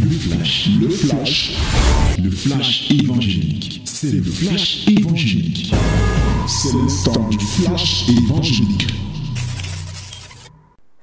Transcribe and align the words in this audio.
Le 0.00 0.10
flash, 0.10 0.68
le 0.80 0.88
flash, 0.88 1.56
le 2.22 2.30
flash 2.30 2.90
évangélique. 2.90 3.82
C'est 3.84 4.12
le 4.12 4.22
flash 4.22 4.86
évangélique. 4.88 5.74
C'est 6.46 6.72
le 6.72 7.04
temps 7.04 7.28
du 7.28 7.38
flash 7.38 8.08
évangélique. 8.08 8.86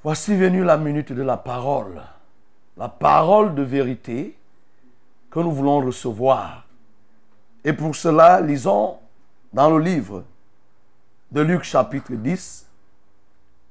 Voici 0.02 0.34
venue 0.34 0.64
la 0.64 0.76
minute 0.76 1.12
de 1.12 1.22
la 1.22 1.36
parole. 1.36 2.02
La 2.76 2.88
parole 2.88 3.54
de 3.54 3.62
vérité 3.62 4.36
que 5.30 5.40
nous 5.40 5.52
voulons 5.52 5.80
recevoir. 5.80 6.66
Et 7.64 7.72
pour 7.72 7.94
cela, 7.96 8.40
lisons 8.40 8.96
dans 9.52 9.70
le 9.70 9.82
livre 9.82 10.24
de 11.32 11.40
Luc 11.40 11.64
chapitre 11.64 12.12
10, 12.12 12.66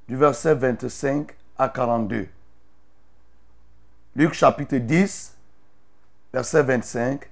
du 0.08 0.16
verset 0.16 0.54
25 0.54 1.28
à 1.58 1.68
42. 1.68 2.28
Luc 4.16 4.32
chapitre 4.32 4.76
10, 4.76 5.34
verset 6.32 6.62
25 6.62 7.28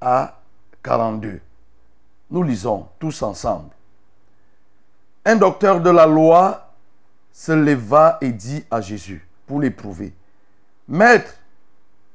à 0.00 0.40
42. 0.82 1.40
Nous 2.30 2.42
lisons 2.42 2.88
tous 2.98 3.22
ensemble. 3.22 3.68
Un 5.26 5.36
docteur 5.36 5.80
de 5.82 5.90
la 5.90 6.06
loi 6.06 6.72
se 7.32 7.52
leva 7.52 8.16
et 8.22 8.32
dit 8.32 8.64
à 8.70 8.80
Jésus, 8.80 9.26
pour 9.46 9.60
l'éprouver, 9.60 10.14
Maître, 10.88 11.34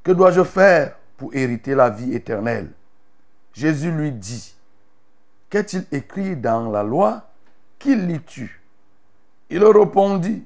que 0.04 0.12
dois-je 0.12 0.44
faire 0.44 0.96
pour 1.16 1.36
hériter 1.36 1.76
la 1.76 1.90
vie 1.92 2.14
éternelle? 2.14 2.72
Jésus 3.54 3.92
lui 3.92 4.12
dit, 4.12 4.56
Qu'est-il 5.50 5.86
écrit 5.92 6.36
dans 6.36 6.72
la 6.72 6.84
loi? 6.84 7.22
Qui 7.78 7.96
lis-tu? 7.96 8.62
Il 9.50 9.64
répondit, 9.64 10.44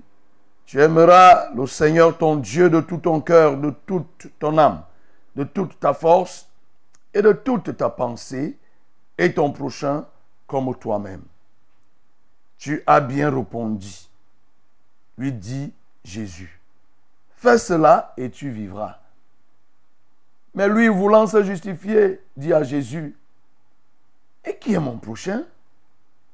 Tu 0.69 0.79
aimeras 0.79 1.49
le 1.55 1.65
Seigneur 1.65 2.15
ton 2.15 2.35
Dieu 2.35 2.69
de 2.69 2.79
tout 2.79 2.99
ton 2.99 3.21
cœur, 3.21 3.57
de 3.57 3.71
toute 3.87 4.27
ton 4.37 4.55
âme, 4.59 4.83
de 5.35 5.43
toute 5.43 5.79
ta 5.79 5.95
force 5.95 6.47
et 7.11 7.23
de 7.23 7.31
toute 7.31 7.75
ta 7.75 7.89
pensée, 7.89 8.55
et 9.17 9.33
ton 9.33 9.51
prochain 9.51 10.05
comme 10.45 10.75
toi-même. 10.75 11.23
Tu 12.59 12.83
as 12.85 13.01
bien 13.01 13.31
répondu, 13.31 13.89
lui 15.17 15.33
dit 15.33 15.73
Jésus. 16.03 16.61
Fais 17.31 17.57
cela 17.57 18.13
et 18.15 18.29
tu 18.29 18.51
vivras. 18.51 18.99
Mais 20.53 20.69
lui, 20.69 20.87
voulant 20.87 21.25
se 21.25 21.41
justifier, 21.41 22.21
dit 22.37 22.53
à 22.53 22.61
Jésus, 22.61 23.17
Et 24.45 24.55
qui 24.55 24.75
est 24.75 24.79
mon 24.79 24.99
prochain? 24.99 25.45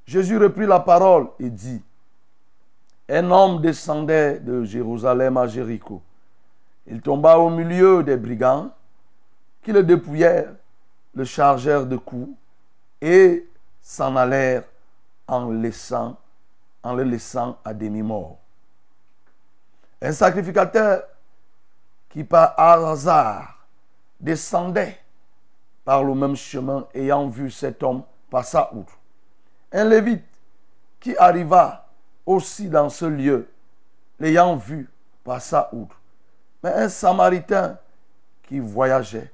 Jésus 0.06 0.38
reprit 0.38 0.68
la 0.68 0.82
parole 0.82 1.30
et 1.40 1.50
dit, 1.50 1.82
Un 3.08 3.30
homme 3.30 3.62
descendait 3.62 4.40
de 4.40 4.64
Jérusalem 4.64 5.38
à 5.38 5.48
Jéricho. 5.48 6.02
Il 6.88 7.02
tomba 7.02 7.38
au 7.38 7.50
milieu 7.50 8.04
des 8.04 8.18
brigands 8.18 8.72
qui 9.64 9.72
le 9.72 9.84
dépouillèrent, 9.84 10.54
le 11.14 11.24
chargèrent 11.24 11.86
de 11.86 11.98
coups 11.98 12.36
et 13.02 13.48
s'en 13.82 14.16
allèrent 14.16 14.64
en, 15.28 15.50
le 15.50 17.04
laissant 17.04 17.58
à 17.64 17.74
demi-mort. 17.74 18.38
Un 20.02 20.12
sacrificateur 20.12 21.04
qui 22.10 22.24
par 22.24 22.60
hasard 22.60 23.66
descendait 24.20 25.00
par 25.84 26.04
le 26.04 26.16
même 26.16 26.36
chemin 26.36 26.88
ayant 26.94 27.28
vu 27.28 27.52
cet 27.52 27.84
homme 27.84 28.04
passa 28.30 28.72
outre. 28.74 28.98
Un 29.72 29.86
lévite 29.86 30.26
qui 31.00 31.16
arriva 31.18 31.85
aussi 32.26 32.70
dans 32.70 32.90
ce 32.90 33.06
lieu, 33.06 33.48
l'ayant 34.20 34.56
vu, 34.56 34.90
passa 35.24 35.70
outre. 35.74 36.00
Mais 36.64 36.72
un 36.72 36.90
samaritain 36.90 37.78
qui 38.44 38.60
voyageait, 38.60 39.32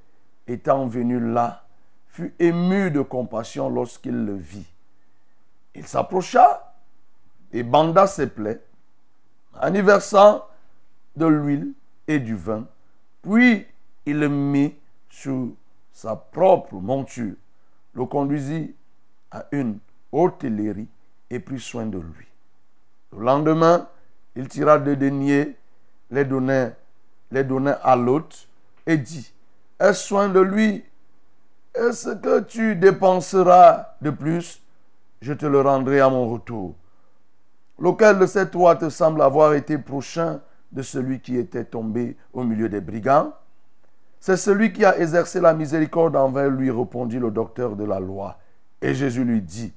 étant 0.48 0.88
venu 0.88 1.20
là, 1.20 1.64
fut 2.10 2.34
ému 2.40 2.92
de 2.92 3.02
compassion 3.02 3.70
lorsqu'il 3.70 4.26
le 4.26 4.36
vit. 4.36 4.68
Il 5.76 5.88
s'approcha 5.88 6.74
et 7.54 7.64
banda 7.64 8.08
ses 8.08 8.28
plaies 8.28 8.62
en 9.62 9.74
y 9.74 9.82
versant 9.82 10.46
de 11.16 11.26
l'huile 11.26 11.74
et 12.08 12.20
du 12.20 12.36
vin. 12.36 12.66
Puis 13.22 13.66
il 14.06 14.20
le 14.20 14.30
mit 14.30 14.76
sur 15.10 15.50
sa 15.94 16.16
propre 16.16 16.76
monture, 16.76 17.36
le 17.94 18.06
conduisit 18.06 18.76
à 19.30 19.46
une 19.52 19.80
hôtellerie 20.12 20.88
et 21.30 21.40
prit 21.40 21.60
soin 21.60 21.86
de 21.86 22.00
lui. 22.00 22.31
Le 23.16 23.24
lendemain, 23.24 23.88
il 24.36 24.48
tira 24.48 24.80
deux 24.80 24.96
deniers, 24.96 25.56
les 26.12 26.26
donna, 26.26 26.74
à 27.84 27.96
l'hôte 27.96 28.48
et 28.86 28.98
dit, 28.98 29.34
Aie 29.80 29.94
soin 29.94 30.30
de 30.30 30.40
lui, 30.40 30.84
et 31.76 31.92
ce 31.92 32.10
que 32.10 32.42
tu 32.42 32.76
dépenseras 32.76 33.96
de 34.02 34.10
plus, 34.10 34.62
je 35.22 35.34
te 35.34 35.46
le 35.46 35.62
rendrai 35.62 36.00
à 36.00 36.10
mon 36.10 36.30
retour. 36.30 36.76
Lequel 37.80 38.20
de 38.20 38.26
ces 38.26 38.50
trois 38.50 38.76
te 38.76 38.90
semble 38.90 39.22
avoir 39.22 39.54
été 39.54 39.78
prochain 39.78 40.42
de 40.72 40.82
celui 40.82 41.20
qui 41.20 41.38
était 41.38 41.64
tombé 41.64 42.18
au 42.34 42.44
milieu 42.44 42.70
des 42.70 42.82
brigands? 42.82 43.34
C'est 44.20 44.38
celui 44.38 44.72
qui 44.72 44.86
a 44.86 45.00
exercé 45.00 45.42
la 45.42 45.54
miséricorde 45.54 46.16
envers 46.16 46.50
lui, 46.50 46.70
répondit 46.70 47.18
le 47.18 47.32
docteur 47.32 47.76
de 47.76 47.84
la 47.84 48.00
loi. 48.00 48.38
Et 48.82 48.94
Jésus 48.94 49.24
lui 49.24 49.42
dit, 49.42 49.74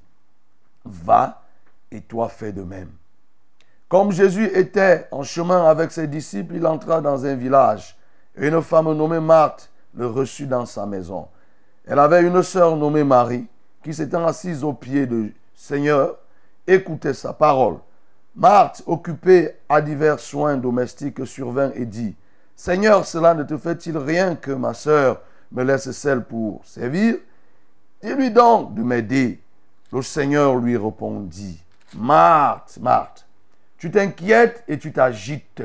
va 0.83 1.41
et 1.91 2.01
toi 2.01 2.29
fais 2.29 2.51
de 2.51 2.61
même. 2.61 2.91
Comme 3.87 4.11
Jésus 4.11 4.49
était 4.53 5.07
en 5.11 5.23
chemin 5.23 5.65
avec 5.65 5.91
ses 5.91 6.07
disciples, 6.07 6.55
il 6.55 6.65
entra 6.65 7.01
dans 7.01 7.25
un 7.25 7.35
village 7.35 7.95
et 8.35 8.47
une 8.47 8.61
femme 8.61 8.91
nommée 8.93 9.19
Marthe 9.19 9.69
le 9.93 10.07
reçut 10.07 10.47
dans 10.47 10.65
sa 10.65 10.85
maison. 10.85 11.27
Elle 11.85 11.99
avait 11.99 12.23
une 12.23 12.41
sœur 12.41 12.75
nommée 12.75 13.03
Marie 13.03 13.45
qui 13.83 13.93
s'étant 13.93 14.25
assise 14.25 14.63
aux 14.63 14.73
pieds 14.73 15.05
du 15.05 15.35
Seigneur 15.53 16.17
écoutait 16.65 17.13
sa 17.13 17.33
parole. 17.33 17.77
Marthe, 18.35 18.83
occupée 18.87 19.51
à 19.69 19.81
divers 19.81 20.19
soins 20.19 20.57
domestiques, 20.57 21.25
survint 21.25 21.71
et 21.75 21.85
dit, 21.85 22.15
Seigneur, 22.55 23.05
cela 23.05 23.33
ne 23.33 23.43
te 23.43 23.55
fait-il 23.55 23.97
rien 23.97 24.35
que 24.35 24.51
ma 24.51 24.73
sœur 24.73 25.21
me 25.51 25.63
laisse 25.63 25.91
celle 25.91 26.23
pour 26.23 26.61
servir? 26.65 27.17
Dis-lui 28.01 28.31
donc 28.31 28.73
de 28.73 28.81
m'aider. 28.81 29.41
Le 29.93 30.01
Seigneur 30.01 30.55
lui 30.55 30.75
répondit, 30.75 31.63
Marthe, 31.95 32.77
Marthe, 32.81 33.24
tu 33.85 33.91
t'inquiètes 33.91 34.63
et 34.67 34.79
tu 34.79 34.91
t'agites 34.91 35.61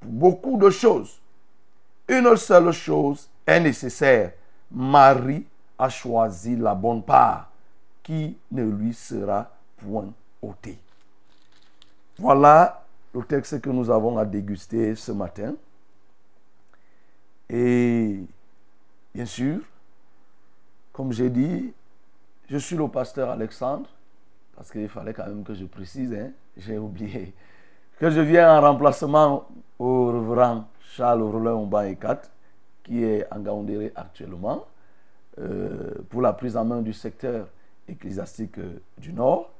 pour 0.00 0.10
beaucoup 0.10 0.56
de 0.56 0.68
choses. 0.68 1.20
Une 2.08 2.36
seule 2.36 2.72
chose 2.72 3.28
est 3.46 3.60
nécessaire. 3.60 4.32
Marie 4.72 5.46
a 5.78 5.88
choisi 5.88 6.56
la 6.56 6.74
bonne 6.74 7.04
part 7.04 7.52
qui 8.02 8.36
ne 8.50 8.64
lui 8.64 8.92
sera 8.92 9.48
point 9.76 10.12
ôtée. 10.42 10.76
Voilà 12.18 12.84
le 13.14 13.22
texte 13.22 13.60
que 13.60 13.70
nous 13.70 13.88
avons 13.88 14.18
à 14.18 14.24
déguster 14.24 14.96
ce 14.96 15.12
matin. 15.12 15.54
Et 17.48 18.18
bien 19.14 19.26
sûr, 19.26 19.60
comme 20.92 21.12
j'ai 21.12 21.30
dit, 21.30 21.72
je 22.50 22.56
suis 22.56 22.74
le 22.74 22.88
pasteur 22.88 23.30
Alexandre, 23.30 23.88
parce 24.56 24.70
qu'il 24.70 24.88
fallait 24.88 25.14
quand 25.14 25.26
même 25.26 25.44
que 25.44 25.54
je 25.54 25.64
précise, 25.64 26.12
hein, 26.12 26.30
j'ai 26.56 26.78
oublié, 26.78 27.34
que 27.98 28.10
je 28.10 28.20
viens 28.20 28.58
en 28.58 28.60
remplacement 28.60 29.48
au 29.78 30.06
reverend 30.06 30.66
Charles 30.80 31.22
Roland 31.22 31.62
Ombaïkat, 31.62 32.22
qui 32.82 33.02
est 33.02 33.26
en 33.32 33.40
Gaoundéré 33.40 33.92
actuellement, 33.94 34.66
euh, 35.38 35.94
pour 36.10 36.20
la 36.20 36.32
prise 36.32 36.56
en 36.56 36.64
main 36.64 36.82
du 36.82 36.92
secteur 36.92 37.48
ecclésiastique 37.88 38.58
euh, 38.58 38.80
du 38.98 39.12
Nord. 39.12 39.50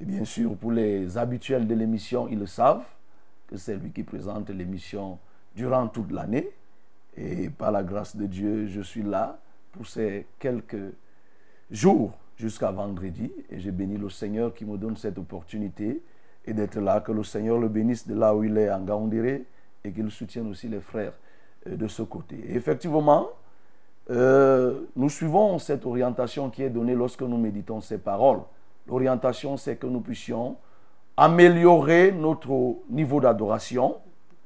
Et 0.00 0.04
bien 0.04 0.24
sûr, 0.24 0.56
pour 0.56 0.72
les 0.72 1.16
habituels 1.16 1.66
de 1.66 1.74
l'émission, 1.74 2.26
ils 2.28 2.38
le 2.38 2.46
savent, 2.46 2.84
que 3.46 3.56
c'est 3.56 3.76
lui 3.76 3.90
qui 3.92 4.02
présente 4.02 4.50
l'émission 4.50 5.18
durant 5.54 5.86
toute 5.88 6.10
l'année. 6.10 6.50
Et 7.16 7.50
par 7.50 7.70
la 7.70 7.82
grâce 7.82 8.16
de 8.16 8.26
Dieu, 8.26 8.66
je 8.66 8.80
suis 8.80 9.02
là 9.02 9.38
pour 9.70 9.86
ces 9.86 10.26
quelques 10.38 10.92
jours 11.70 12.12
jusqu'à 12.36 12.70
vendredi. 12.70 13.32
Et 13.50 13.60
je 13.60 13.70
bénis 13.70 13.98
le 13.98 14.10
Seigneur 14.10 14.54
qui 14.54 14.64
me 14.64 14.76
donne 14.76 14.96
cette 14.96 15.18
opportunité 15.18 16.02
et 16.44 16.52
d'être 16.52 16.78
là. 16.80 17.00
Que 17.00 17.12
le 17.12 17.24
Seigneur 17.24 17.58
le 17.58 17.68
bénisse 17.68 18.06
de 18.06 18.14
là 18.14 18.34
où 18.34 18.44
il 18.44 18.56
est 18.58 18.70
en 18.70 18.80
Gaoundéré 18.80 19.44
et 19.84 19.92
qu'il 19.92 20.10
soutienne 20.10 20.48
aussi 20.48 20.68
les 20.68 20.80
frères 20.80 21.12
euh, 21.66 21.76
de 21.76 21.86
ce 21.88 22.02
côté. 22.02 22.36
Effectivement, 22.48 23.28
euh, 24.10 24.80
nous 24.96 25.08
suivons 25.08 25.58
cette 25.58 25.86
orientation 25.86 26.50
qui 26.50 26.62
est 26.62 26.70
donnée 26.70 26.94
lorsque 26.94 27.22
nous 27.22 27.38
méditons 27.38 27.80
ces 27.80 27.98
paroles. 27.98 28.40
L'orientation, 28.88 29.56
c'est 29.56 29.76
que 29.76 29.86
nous 29.86 30.00
puissions 30.00 30.56
améliorer 31.16 32.10
notre 32.12 32.76
niveau 32.90 33.20
d'adoration 33.20 33.96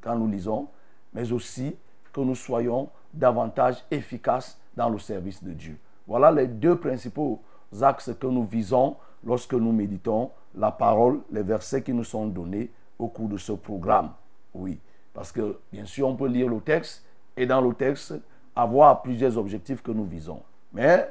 quand 0.00 0.16
nous 0.16 0.28
lisons, 0.28 0.68
mais 1.14 1.32
aussi 1.32 1.76
que 2.12 2.20
nous 2.20 2.34
soyons 2.34 2.90
davantage 3.14 3.84
efficaces 3.90 4.58
dans 4.76 4.88
le 4.88 4.98
service 4.98 5.42
de 5.42 5.52
Dieu. 5.52 5.78
Voilà 6.06 6.30
les 6.30 6.46
deux 6.46 6.76
principaux 6.76 7.40
axes 7.80 8.12
que 8.18 8.26
nous 8.26 8.44
visons 8.44 8.96
lorsque 9.24 9.54
nous 9.54 9.72
méditons 9.72 10.30
la 10.54 10.70
parole, 10.70 11.20
les 11.30 11.42
versets 11.42 11.82
qui 11.82 11.92
nous 11.92 12.04
sont 12.04 12.26
donnés 12.26 12.70
au 12.98 13.08
cours 13.08 13.28
de 13.28 13.36
ce 13.36 13.52
programme. 13.52 14.10
Oui, 14.54 14.78
parce 15.12 15.32
que 15.32 15.58
bien 15.72 15.84
sûr, 15.84 16.08
on 16.08 16.16
peut 16.16 16.28
lire 16.28 16.48
le 16.48 16.60
texte 16.60 17.04
et 17.36 17.46
dans 17.46 17.60
le 17.60 17.74
texte 17.74 18.14
avoir 18.54 19.02
plusieurs 19.02 19.36
objectifs 19.36 19.82
que 19.82 19.90
nous 19.90 20.06
visons. 20.06 20.40
Mais 20.72 21.10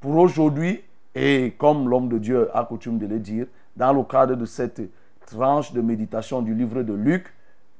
pour 0.00 0.16
aujourd'hui, 0.16 0.82
et 1.14 1.54
comme 1.58 1.88
l'homme 1.88 2.08
de 2.08 2.18
Dieu 2.18 2.48
a 2.56 2.64
coutume 2.64 2.98
de 2.98 3.06
le 3.06 3.18
dire, 3.18 3.46
dans 3.76 3.92
le 3.92 4.02
cadre 4.02 4.34
de 4.34 4.44
cette 4.46 4.82
tranche 5.26 5.72
de 5.72 5.80
méditation 5.80 6.40
du 6.40 6.54
livre 6.54 6.82
de 6.82 6.94
Luc, 6.94 7.32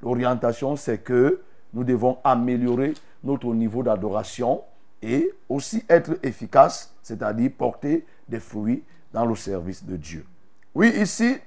l'orientation 0.03 0.77
c'est 0.77 0.99
que 0.99 1.41
nous 1.73 1.85
devons 1.85 2.19
améliorer 2.25 2.95
notre 3.25 3.53
niveau 3.55 3.83
d'adoration 3.83 4.63
et 5.07 5.33
aussi 5.49 5.85
être 5.89 6.19
efficace, 6.25 6.93
c'est-à-dire 7.01 7.53
porter 7.57 8.05
des 8.29 8.41
fruits 8.41 8.83
dans 9.13 9.25
le 9.25 9.37
service 9.37 9.85
de 9.85 9.97
Dieu. 9.97 10.27
Oui, 10.75 10.89
ici, 10.97 11.39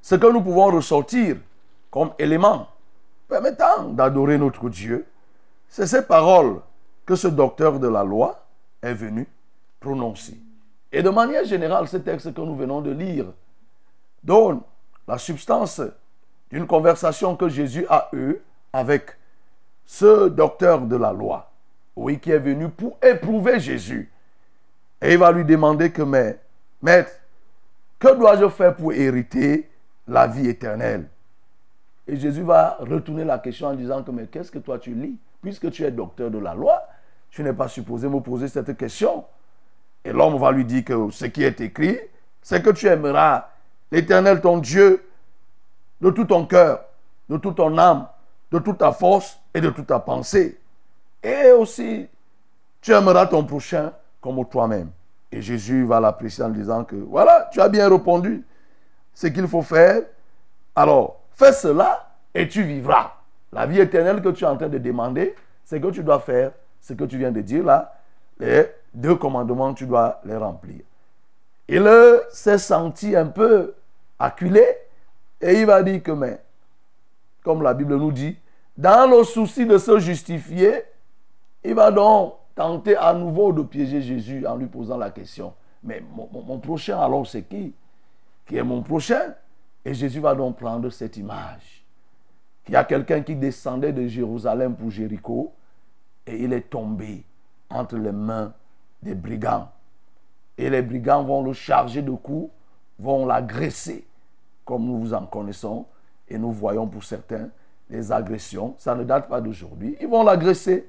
ce 0.00 0.14
que 0.14 0.32
nous 0.32 0.40
pouvons 0.40 0.66
ressortir 0.66 1.36
comme 1.90 2.12
élément 2.18 2.68
permettant 3.28 3.88
d'adorer 3.88 4.38
notre 4.38 4.68
Dieu, 4.68 5.06
c'est 5.68 5.88
ces 5.88 6.02
paroles 6.02 6.60
que 7.04 7.16
ce 7.16 7.26
docteur 7.26 7.80
de 7.80 7.88
la 7.88 8.04
loi 8.04 8.46
est 8.80 8.94
venu 8.94 9.26
prononcer. 9.80 10.38
Et 10.92 11.02
de 11.02 11.10
manière 11.10 11.44
générale, 11.44 11.88
ce 11.88 11.96
texte 11.96 12.32
que 12.32 12.40
nous 12.40 12.54
venons 12.54 12.80
de 12.80 12.92
lire 12.92 13.26
donne 14.22 14.60
la 15.06 15.18
substance 15.18 15.82
d'une 16.50 16.66
conversation 16.66 17.34
que 17.34 17.48
Jésus 17.48 17.86
a 17.88 18.08
eue 18.12 18.36
avec 18.72 19.16
ce 19.84 20.28
docteur 20.28 20.82
de 20.82 20.96
la 20.96 21.12
loi, 21.12 21.49
oui, 22.00 22.18
qui 22.18 22.30
est 22.30 22.38
venu 22.38 22.70
pour 22.70 22.96
éprouver 23.02 23.60
Jésus. 23.60 24.10
Et 25.02 25.12
il 25.12 25.18
va 25.18 25.30
lui 25.32 25.44
demander 25.44 25.90
que, 25.90 26.00
mais, 26.00 26.38
maître, 26.80 27.12
que 27.98 28.16
dois-je 28.16 28.48
faire 28.48 28.74
pour 28.74 28.94
hériter 28.94 29.68
la 30.08 30.26
vie 30.26 30.48
éternelle? 30.48 31.06
Et 32.08 32.16
Jésus 32.16 32.42
va 32.42 32.78
retourner 32.80 33.22
la 33.22 33.38
question 33.38 33.68
en 33.68 33.74
disant 33.74 34.02
que, 34.02 34.10
mais 34.12 34.26
qu'est-ce 34.26 34.50
que 34.50 34.58
toi 34.58 34.78
tu 34.78 34.94
lis? 34.94 35.18
Puisque 35.42 35.70
tu 35.70 35.84
es 35.84 35.90
docteur 35.90 36.30
de 36.30 36.38
la 36.38 36.54
loi, 36.54 36.82
tu 37.30 37.42
n'es 37.42 37.52
pas 37.52 37.68
supposé 37.68 38.08
me 38.08 38.20
poser 38.20 38.48
cette 38.48 38.74
question. 38.78 39.24
Et 40.02 40.10
l'homme 40.10 40.38
va 40.38 40.52
lui 40.52 40.64
dire 40.64 40.84
que 40.84 41.10
ce 41.10 41.26
qui 41.26 41.44
est 41.44 41.60
écrit, 41.60 41.98
c'est 42.40 42.62
que 42.62 42.70
tu 42.70 42.86
aimeras 42.86 43.50
l'Éternel 43.92 44.40
ton 44.40 44.56
Dieu 44.56 45.06
de 46.00 46.10
tout 46.10 46.24
ton 46.24 46.46
cœur, 46.46 46.82
de 47.28 47.36
toute 47.36 47.58
ton 47.58 47.76
âme, 47.76 48.08
de 48.50 48.58
toute 48.58 48.78
ta 48.78 48.90
force 48.90 49.38
et 49.52 49.60
de 49.60 49.68
toute 49.68 49.86
ta 49.86 49.98
pensée. 49.98 50.58
Et 51.22 51.50
aussi, 51.52 52.08
tu 52.80 52.92
aimeras 52.92 53.26
ton 53.26 53.44
prochain 53.44 53.92
comme 54.20 54.44
toi-même. 54.46 54.90
Et 55.32 55.42
Jésus 55.42 55.84
va 55.84 56.00
l'apprécier 56.00 56.44
en 56.44 56.48
disant 56.48 56.84
que 56.84 56.96
voilà, 56.96 57.48
tu 57.52 57.60
as 57.60 57.68
bien 57.68 57.88
répondu. 57.88 58.44
Ce 59.14 59.26
qu'il 59.26 59.46
faut 59.46 59.62
faire, 59.62 60.02
alors 60.74 61.20
fais 61.32 61.52
cela 61.52 62.10
et 62.34 62.48
tu 62.48 62.62
vivras. 62.62 63.12
La 63.52 63.66
vie 63.66 63.80
éternelle 63.80 64.22
que 64.22 64.30
tu 64.30 64.44
es 64.44 64.46
en 64.46 64.56
train 64.56 64.68
de 64.68 64.78
demander, 64.78 65.34
c'est 65.64 65.80
que 65.80 65.88
tu 65.88 66.02
dois 66.02 66.20
faire 66.20 66.52
ce 66.80 66.94
que 66.94 67.04
tu 67.04 67.18
viens 67.18 67.32
de 67.32 67.40
dire 67.40 67.64
là. 67.64 67.94
Les 68.38 68.66
deux 68.94 69.16
commandements, 69.16 69.74
tu 69.74 69.86
dois 69.86 70.20
les 70.24 70.36
remplir. 70.36 70.80
Il 71.68 71.88
s'est 72.32 72.58
senti 72.58 73.14
un 73.14 73.26
peu 73.26 73.74
acculé 74.18 74.64
et 75.40 75.60
il 75.60 75.66
va 75.66 75.82
dire 75.82 76.02
que, 76.02 76.10
mais, 76.12 76.40
comme 77.44 77.62
la 77.62 77.74
Bible 77.74 77.96
nous 77.96 78.12
dit, 78.12 78.36
dans 78.76 79.10
le 79.10 79.22
souci 79.24 79.66
de 79.66 79.78
se 79.78 79.98
justifier, 79.98 80.84
il 81.64 81.74
va 81.74 81.90
donc 81.90 82.34
tenter 82.54 82.96
à 82.96 83.12
nouveau 83.14 83.52
de 83.52 83.62
piéger 83.62 84.02
Jésus 84.02 84.46
en 84.46 84.56
lui 84.56 84.66
posant 84.66 84.96
la 84.96 85.10
question, 85.10 85.52
mais 85.82 86.02
mon, 86.12 86.58
prochain 86.58 86.98
alors 86.98 87.26
c'est 87.26 87.42
qui? 87.42 87.74
Qui 88.46 88.56
est 88.56 88.62
mon 88.62 88.82
prochain? 88.82 89.34
Et 89.84 89.94
Jésus 89.94 90.20
va 90.20 90.34
donc 90.34 90.56
prendre 90.56 90.90
cette 90.90 91.16
image. 91.16 91.84
Il 92.68 92.74
y 92.74 92.76
a 92.76 92.84
quelqu'un 92.84 93.22
qui 93.22 93.34
descendait 93.34 93.92
de 93.92 94.06
Jérusalem 94.06 94.76
pour 94.76 94.90
Jéricho 94.90 95.52
et 96.26 96.36
il 96.42 96.52
est 96.52 96.70
tombé 96.70 97.24
entre 97.68 97.96
les 97.96 98.12
mains 98.12 98.52
des 99.02 99.14
brigands. 99.14 99.70
Et 100.58 100.68
les 100.68 100.82
brigands 100.82 101.24
vont 101.24 101.42
le 101.42 101.52
charger 101.52 102.02
de 102.02 102.10
coups, 102.10 102.52
vont 102.98 103.24
l'agresser, 103.24 104.06
comme 104.64 104.84
nous 104.84 104.98
vous 104.98 105.14
en 105.14 105.26
connaissons. 105.26 105.86
Et 106.28 106.38
nous 106.38 106.52
voyons 106.52 106.86
pour 106.86 107.02
certains 107.02 107.48
les 107.88 108.12
agressions. 108.12 108.74
Ça 108.78 108.94
ne 108.94 109.04
date 109.04 109.28
pas 109.28 109.40
d'aujourd'hui. 109.40 109.96
Ils 110.00 110.06
vont 110.06 110.22
l'agresser. 110.22 110.86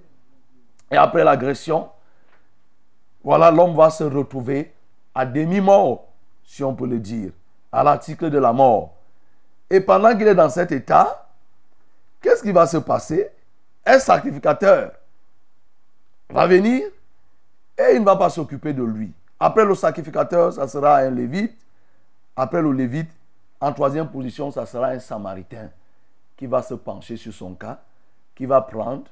Et 0.91 0.97
après 0.97 1.23
l'agression, 1.23 1.89
voilà, 3.23 3.49
l'homme 3.49 3.75
va 3.75 3.89
se 3.89 4.03
retrouver 4.03 4.73
à 5.15 5.25
demi-mort, 5.25 6.07
si 6.43 6.63
on 6.63 6.75
peut 6.75 6.87
le 6.87 6.99
dire, 6.99 7.31
à 7.71 7.83
l'article 7.83 8.29
de 8.29 8.37
la 8.37 8.51
mort. 8.51 8.93
Et 9.69 9.79
pendant 9.79 10.15
qu'il 10.17 10.27
est 10.27 10.35
dans 10.35 10.49
cet 10.49 10.71
état, 10.71 11.29
qu'est-ce 12.21 12.43
qui 12.43 12.51
va 12.51 12.67
se 12.67 12.77
passer? 12.77 13.29
Un 13.85 13.99
sacrificateur 13.99 14.91
va 16.29 16.45
venir 16.45 16.83
et 17.77 17.93
il 17.93 18.01
ne 18.01 18.05
va 18.05 18.15
pas 18.15 18.29
s'occuper 18.29 18.73
de 18.73 18.83
lui. 18.83 19.13
Après 19.39 19.65
le 19.65 19.73
sacrificateur, 19.75 20.53
ça 20.53 20.67
sera 20.67 20.97
un 20.97 21.09
lévite. 21.09 21.57
Après 22.35 22.61
le 22.61 22.71
lévite, 22.71 23.09
en 23.59 23.71
troisième 23.73 24.07
position, 24.09 24.51
ça 24.51 24.65
sera 24.65 24.87
un 24.87 24.99
samaritain 24.99 25.69
qui 26.35 26.47
va 26.47 26.61
se 26.61 26.73
pencher 26.73 27.17
sur 27.17 27.33
son 27.33 27.53
cas, 27.53 27.79
qui 28.35 28.45
va 28.45 28.61
prendre, 28.61 29.03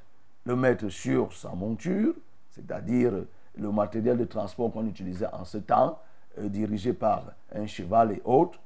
le 0.50 0.56
mettre 0.56 0.90
sur 0.90 1.31
sa 1.31 1.50
monture, 1.50 2.16
c'est-à-dire 2.50 3.12
le 3.56 3.72
matériel 3.72 4.18
de 4.18 4.25
transport 4.25 4.72
qu'on 4.72 4.88
utilisait 4.88 5.28
en 5.31 5.46
ce 5.46 5.60
temps, 5.60 6.00
euh, 6.40 6.50
dirigé 6.50 6.92
par 6.94 7.24
un 7.54 7.68
cheval 7.68 8.13
et 8.13 8.22
autres. 8.25 8.60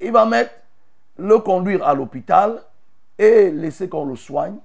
Il 0.00 0.12
va 0.12 0.26
mettre, 0.26 0.52
le 1.18 1.38
conduire 1.38 1.84
à 1.84 1.92
l'hôpital 1.92 2.62
et 3.18 3.50
laisser 3.50 3.88
qu'on 3.88 4.04
le 4.04 4.14
soigne, 4.14 4.56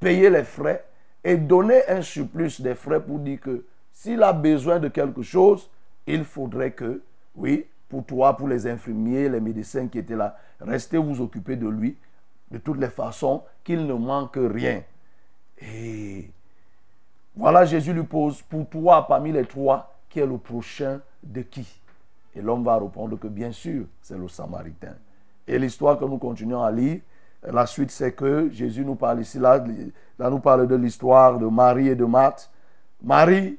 payer 0.00 0.30
les 0.30 0.44
frais 0.44 0.84
et 1.22 1.36
donner 1.36 1.86
un 1.88 2.00
surplus 2.00 2.60
des 2.60 2.74
frais 2.74 3.02
pour 3.02 3.18
dire 3.18 3.40
que 3.40 3.64
s'il 3.92 4.22
a 4.22 4.32
besoin 4.32 4.78
de 4.78 4.88
quelque 4.88 5.22
chose, 5.22 5.68
il 6.06 6.24
faudrait 6.24 6.72
que, 6.72 7.02
oui, 7.36 7.66
pour 7.88 8.04
toi, 8.04 8.34
pour 8.34 8.48
les 8.48 8.66
infirmiers, 8.66 9.28
les 9.28 9.40
médecins 9.40 9.88
qui 9.88 9.98
étaient 9.98 10.16
là, 10.16 10.38
restez 10.60 10.96
vous 10.96 11.20
occuper 11.20 11.56
de 11.56 11.68
lui 11.68 11.98
de 12.50 12.58
toutes 12.58 12.78
les 12.78 12.88
façons, 12.88 13.42
qu'il 13.62 13.86
ne 13.86 13.94
manque 13.94 14.38
rien. 14.38 14.82
Et 15.60 16.30
voilà, 17.36 17.64
Jésus 17.64 17.92
lui 17.92 18.04
pose, 18.04 18.42
pour 18.42 18.68
toi, 18.68 19.06
parmi 19.06 19.32
les 19.32 19.44
trois, 19.44 19.94
qui 20.08 20.20
est 20.20 20.26
le 20.26 20.38
prochain 20.38 21.00
de 21.22 21.42
qui? 21.42 21.80
Et 22.36 22.42
l'homme 22.42 22.64
va 22.64 22.78
répondre 22.78 23.18
que 23.18 23.28
bien 23.28 23.52
sûr, 23.52 23.84
c'est 24.02 24.18
le 24.18 24.28
Samaritain. 24.28 24.94
Et 25.46 25.58
l'histoire 25.58 25.98
que 25.98 26.04
nous 26.04 26.18
continuons 26.18 26.62
à 26.62 26.70
lire, 26.70 27.00
la 27.42 27.66
suite, 27.66 27.90
c'est 27.90 28.12
que 28.12 28.48
Jésus 28.50 28.84
nous 28.84 28.94
parle 28.94 29.20
ici, 29.20 29.38
là, 29.38 29.62
là 30.18 30.30
nous 30.30 30.38
parle 30.38 30.66
de 30.66 30.74
l'histoire 30.74 31.38
de 31.38 31.46
Marie 31.46 31.88
et 31.88 31.94
de 31.94 32.04
Marthe. 32.04 32.50
Marie, 33.02 33.58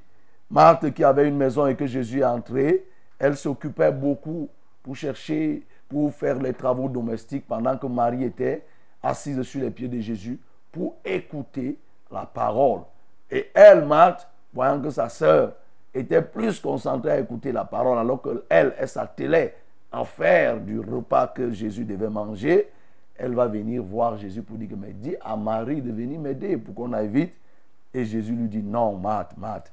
Marthe 0.49 0.93
qui 0.93 1.03
avait 1.03 1.27
une 1.27 1.37
maison 1.37 1.67
et 1.67 1.75
que 1.75 1.85
Jésus 1.85 2.21
est 2.21 2.25
entré, 2.25 2.85
elle 3.19 3.37
s'occupait 3.37 3.91
beaucoup 3.91 4.49
pour 4.81 4.95
chercher, 4.95 5.63
pour 5.87 6.13
faire 6.13 6.39
les 6.39 6.53
travaux 6.53 6.89
domestiques 6.89 7.47
pendant 7.47 7.77
que 7.77 7.87
Marie 7.87 8.23
était 8.23 8.65
assise 9.03 9.41
sur 9.43 9.61
les 9.61 9.69
pieds 9.69 9.87
de 9.87 9.99
Jésus 9.99 10.39
pour 10.71 10.95
écouter 11.05 11.77
la 12.11 12.25
parole. 12.25 12.81
Et 13.29 13.49
elle, 13.53 13.85
Marthe, 13.85 14.27
voyant 14.53 14.79
que 14.79 14.89
sa 14.89 15.09
sœur 15.09 15.53
était 15.93 16.21
plus 16.21 16.59
concentrée 16.59 17.11
à 17.11 17.19
écouter 17.19 17.51
la 17.51 17.65
parole 17.65 17.97
alors 17.97 18.21
qu'elle, 18.21 18.73
elle 18.77 18.87
s'attelait 18.87 19.55
à 19.91 20.03
faire 20.03 20.59
du 20.59 20.79
repas 20.79 21.27
que 21.27 21.51
Jésus 21.51 21.85
devait 21.85 22.09
manger, 22.09 22.69
elle 23.17 23.33
va 23.33 23.47
venir 23.47 23.81
voir 23.81 24.17
Jésus 24.17 24.41
pour 24.41 24.57
dire 24.57 24.75
mais 24.77 24.91
dis 24.91 25.15
à 25.21 25.37
Marie 25.37 25.81
de 25.81 25.91
venir 25.91 26.19
m'aider 26.19 26.57
pour 26.57 26.75
qu'on 26.75 26.91
aille 26.93 27.07
vite. 27.07 27.33
Et 27.93 28.03
Jésus 28.03 28.33
lui 28.33 28.49
dit, 28.49 28.61
non, 28.61 28.97
Marthe, 28.97 29.37
Marthe, 29.37 29.71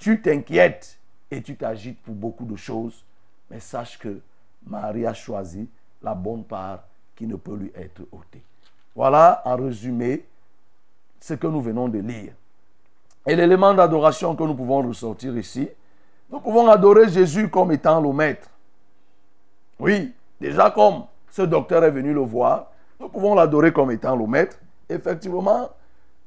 tu 0.00 0.20
t'inquiètes 0.20 0.98
et 1.30 1.40
tu 1.40 1.54
t'agites 1.56 2.02
pour 2.02 2.14
beaucoup 2.14 2.44
de 2.44 2.56
choses, 2.56 3.04
mais 3.48 3.60
sache 3.60 3.96
que 3.96 4.20
Marie 4.66 5.06
a 5.06 5.14
choisi 5.14 5.68
la 6.02 6.14
bonne 6.14 6.42
part 6.42 6.82
qui 7.14 7.28
ne 7.28 7.36
peut 7.36 7.54
lui 7.54 7.72
être 7.76 8.02
ôtée. 8.10 8.42
Voilà 8.96 9.40
en 9.44 9.56
résumé 9.56 10.24
ce 11.24 11.32
que 11.32 11.46
nous 11.46 11.62
venons 11.62 11.88
de 11.88 12.00
lire. 12.00 12.34
Et 13.26 13.34
l'élément 13.34 13.72
d'adoration 13.72 14.36
que 14.36 14.42
nous 14.44 14.54
pouvons 14.54 14.86
ressortir 14.86 15.34
ici, 15.38 15.70
nous 16.30 16.38
pouvons 16.38 16.68
adorer 16.68 17.08
Jésus 17.08 17.48
comme 17.48 17.72
étant 17.72 17.98
le 17.98 18.12
maître. 18.12 18.50
Oui, 19.78 20.12
déjà 20.38 20.70
comme 20.70 21.04
ce 21.30 21.40
docteur 21.40 21.82
est 21.82 21.90
venu 21.90 22.12
le 22.12 22.20
voir, 22.20 22.66
nous 23.00 23.08
pouvons 23.08 23.34
l'adorer 23.34 23.72
comme 23.72 23.90
étant 23.90 24.14
le 24.14 24.26
maître. 24.26 24.58
Effectivement, 24.86 25.70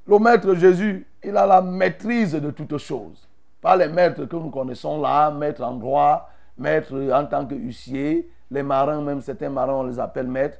le 0.07 0.17
maître 0.17 0.55
Jésus, 0.55 1.05
il 1.23 1.37
a 1.37 1.45
la 1.45 1.61
maîtrise 1.61 2.31
de 2.31 2.49
toutes 2.49 2.79
choses. 2.79 3.27
Pas 3.61 3.75
les 3.75 3.89
maîtres 3.89 4.25
que 4.25 4.35
nous 4.35 4.49
connaissons 4.49 4.99
là, 4.99 5.29
maître 5.29 5.61
en 5.61 5.73
droit, 5.73 6.27
maître 6.57 6.95
en 7.13 7.25
tant 7.27 7.45
que 7.45 7.53
huissier, 7.53 8.27
les 8.49 8.63
marins, 8.63 9.01
même 9.01 9.21
certains 9.21 9.49
marins, 9.51 9.75
on 9.75 9.83
les 9.83 9.99
appelle 9.99 10.27
maîtres. 10.27 10.57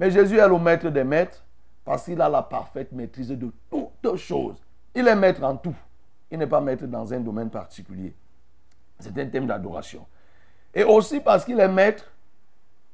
Mais 0.00 0.10
Jésus 0.10 0.36
est 0.36 0.48
le 0.48 0.58
maître 0.58 0.88
des 0.88 1.04
maîtres 1.04 1.44
parce 1.88 2.04
qu'il 2.04 2.20
a 2.20 2.28
la 2.28 2.42
parfaite 2.42 2.92
maîtrise 2.92 3.28
de 3.28 3.50
toutes 3.70 4.16
choses. 4.16 4.56
Il 4.94 5.08
est 5.08 5.16
maître 5.16 5.42
en 5.42 5.56
tout. 5.56 5.74
Il 6.30 6.38
n'est 6.38 6.46
pas 6.46 6.60
maître 6.60 6.84
dans 6.84 7.14
un 7.14 7.20
domaine 7.20 7.48
particulier. 7.48 8.14
C'est 8.98 9.16
un 9.16 9.26
thème 9.26 9.46
d'adoration. 9.46 10.04
Et 10.74 10.84
aussi 10.84 11.18
parce 11.18 11.46
qu'il 11.46 11.58
est 11.58 11.66
maître 11.66 12.04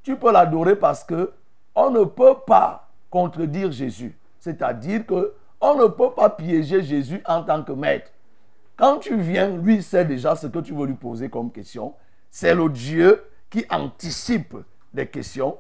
tu 0.05 0.15
peux 0.15 0.31
l'adorer 0.31 0.77
parce 0.77 1.03
que 1.03 1.33
on 1.75 1.91
ne 1.91 2.05
peut 2.05 2.37
pas 2.47 2.89
contredire 3.11 3.73
Jésus. 3.73 4.17
C'est-à-dire 4.39 5.05
que 5.05 5.35
On 5.61 5.75
ne 5.77 5.87
peut 5.87 6.11
pas 6.11 6.31
piéger 6.31 6.83
Jésus 6.83 7.21
en 7.25 7.43
tant 7.43 7.65
que 7.65 7.73
maître. 7.73 8.13
Quand 8.77 8.99
tu 8.99 9.17
viens, 9.17 9.49
lui 9.49 9.83
sait 9.83 10.05
déjà 10.05 10.37
ce 10.37 10.47
que 10.47 10.59
tu 10.59 10.73
veux 10.75 10.87
lui 10.87 10.95
poser 10.95 11.29
comme 11.31 11.51
question. 11.51 11.95
C'est 12.31 12.55
le 12.55 12.69
Dieu 12.69 13.25
qui 13.49 13.65
anticipe 13.71 14.55
des 14.93 15.07
questions. 15.07 15.57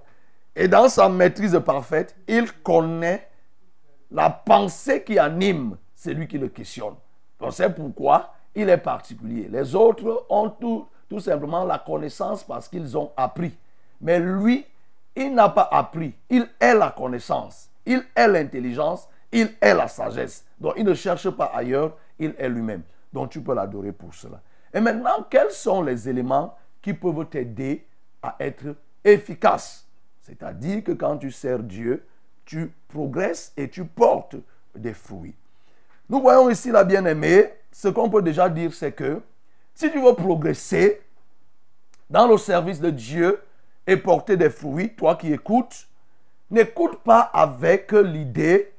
Et 0.56 0.68
dans 0.68 0.88
sa 0.88 1.08
maîtrise 1.08 1.60
parfaite, 1.64 2.16
il 2.28 2.52
connaît 2.52 3.28
la 4.10 4.30
pensée 4.30 5.02
qui 5.02 5.18
anime 5.18 5.76
celui 5.94 6.28
qui 6.28 6.38
le 6.38 6.48
questionne. 6.48 6.94
C'est 7.50 7.74
pourquoi 7.74 8.34
il 8.54 8.68
est 8.68 8.78
particulier. 8.78 9.48
Les 9.50 9.74
autres 9.74 10.26
ont 10.28 10.48
tout, 10.48 10.86
tout 11.08 11.20
simplement 11.20 11.64
la 11.64 11.78
connaissance 11.78 12.44
parce 12.44 12.68
qu'ils 12.68 12.96
ont 12.96 13.10
appris. 13.16 13.56
Mais 14.00 14.20
lui, 14.20 14.64
il 15.16 15.34
n'a 15.34 15.48
pas 15.48 15.68
appris. 15.70 16.14
Il 16.30 16.48
est 16.60 16.74
la 16.74 16.90
connaissance. 16.90 17.68
Il 17.84 18.04
est 18.14 18.28
l'intelligence. 18.28 19.08
Il 19.32 19.50
est 19.60 19.74
la 19.74 19.88
sagesse. 19.88 20.44
Donc 20.60 20.74
il 20.76 20.84
ne 20.84 20.94
cherche 20.94 21.28
pas 21.30 21.50
ailleurs. 21.54 21.96
Il 22.18 22.34
est 22.38 22.48
lui-même. 22.48 22.82
Donc 23.12 23.30
tu 23.30 23.40
peux 23.40 23.54
l'adorer 23.54 23.92
pour 23.92 24.14
cela. 24.14 24.40
Et 24.72 24.80
maintenant, 24.80 25.26
quels 25.28 25.50
sont 25.50 25.82
les 25.82 26.08
éléments 26.08 26.56
qui 26.80 26.94
peuvent 26.94 27.26
t'aider 27.26 27.86
à 28.22 28.36
être 28.40 28.76
efficace? 29.04 29.83
C'est-à-dire 30.24 30.82
que 30.82 30.92
quand 30.92 31.18
tu 31.18 31.30
sers 31.30 31.60
Dieu, 31.60 32.04
tu 32.44 32.72
progresses 32.88 33.52
et 33.56 33.68
tu 33.68 33.84
portes 33.84 34.36
des 34.74 34.94
fruits. 34.94 35.34
Nous 36.08 36.20
voyons 36.20 36.50
ici 36.50 36.70
la 36.70 36.82
bien-aimée. 36.82 37.50
Ce 37.70 37.88
qu'on 37.88 38.10
peut 38.10 38.22
déjà 38.22 38.48
dire, 38.48 38.72
c'est 38.72 38.92
que 38.92 39.20
si 39.74 39.90
tu 39.90 40.00
veux 40.00 40.14
progresser 40.14 41.02
dans 42.08 42.26
le 42.26 42.38
service 42.38 42.80
de 42.80 42.90
Dieu 42.90 43.40
et 43.86 43.96
porter 43.96 44.36
des 44.36 44.50
fruits, 44.50 44.94
toi 44.94 45.16
qui 45.16 45.32
écoutes, 45.32 45.86
n'écoute 46.50 46.98
pas 47.02 47.20
avec 47.20 47.92
l'idée 47.92 48.72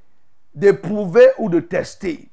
d'éprouver 0.54 1.28
ou 1.38 1.50
de 1.50 1.60
tester. 1.60 2.28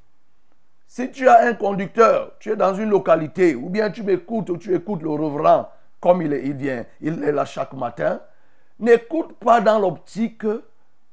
Si 0.86 1.10
tu 1.10 1.28
as 1.28 1.46
un 1.46 1.54
conducteur, 1.54 2.32
tu 2.38 2.50
es 2.50 2.56
dans 2.56 2.74
une 2.74 2.90
localité, 2.90 3.54
ou 3.54 3.68
bien 3.68 3.90
tu 3.90 4.02
m'écoutes 4.02 4.50
ou 4.50 4.56
tu 4.56 4.74
écoutes 4.74 5.02
le 5.02 5.10
reverend 5.10 5.68
comme 6.00 6.22
il, 6.22 6.32
est, 6.32 6.44
il 6.44 6.54
vient, 6.54 6.84
il 7.00 7.22
est 7.22 7.32
là 7.32 7.44
chaque 7.44 7.72
matin, 7.74 8.20
n'écoute 8.82 9.32
pas 9.38 9.60
dans 9.60 9.78
l'optique 9.78 10.44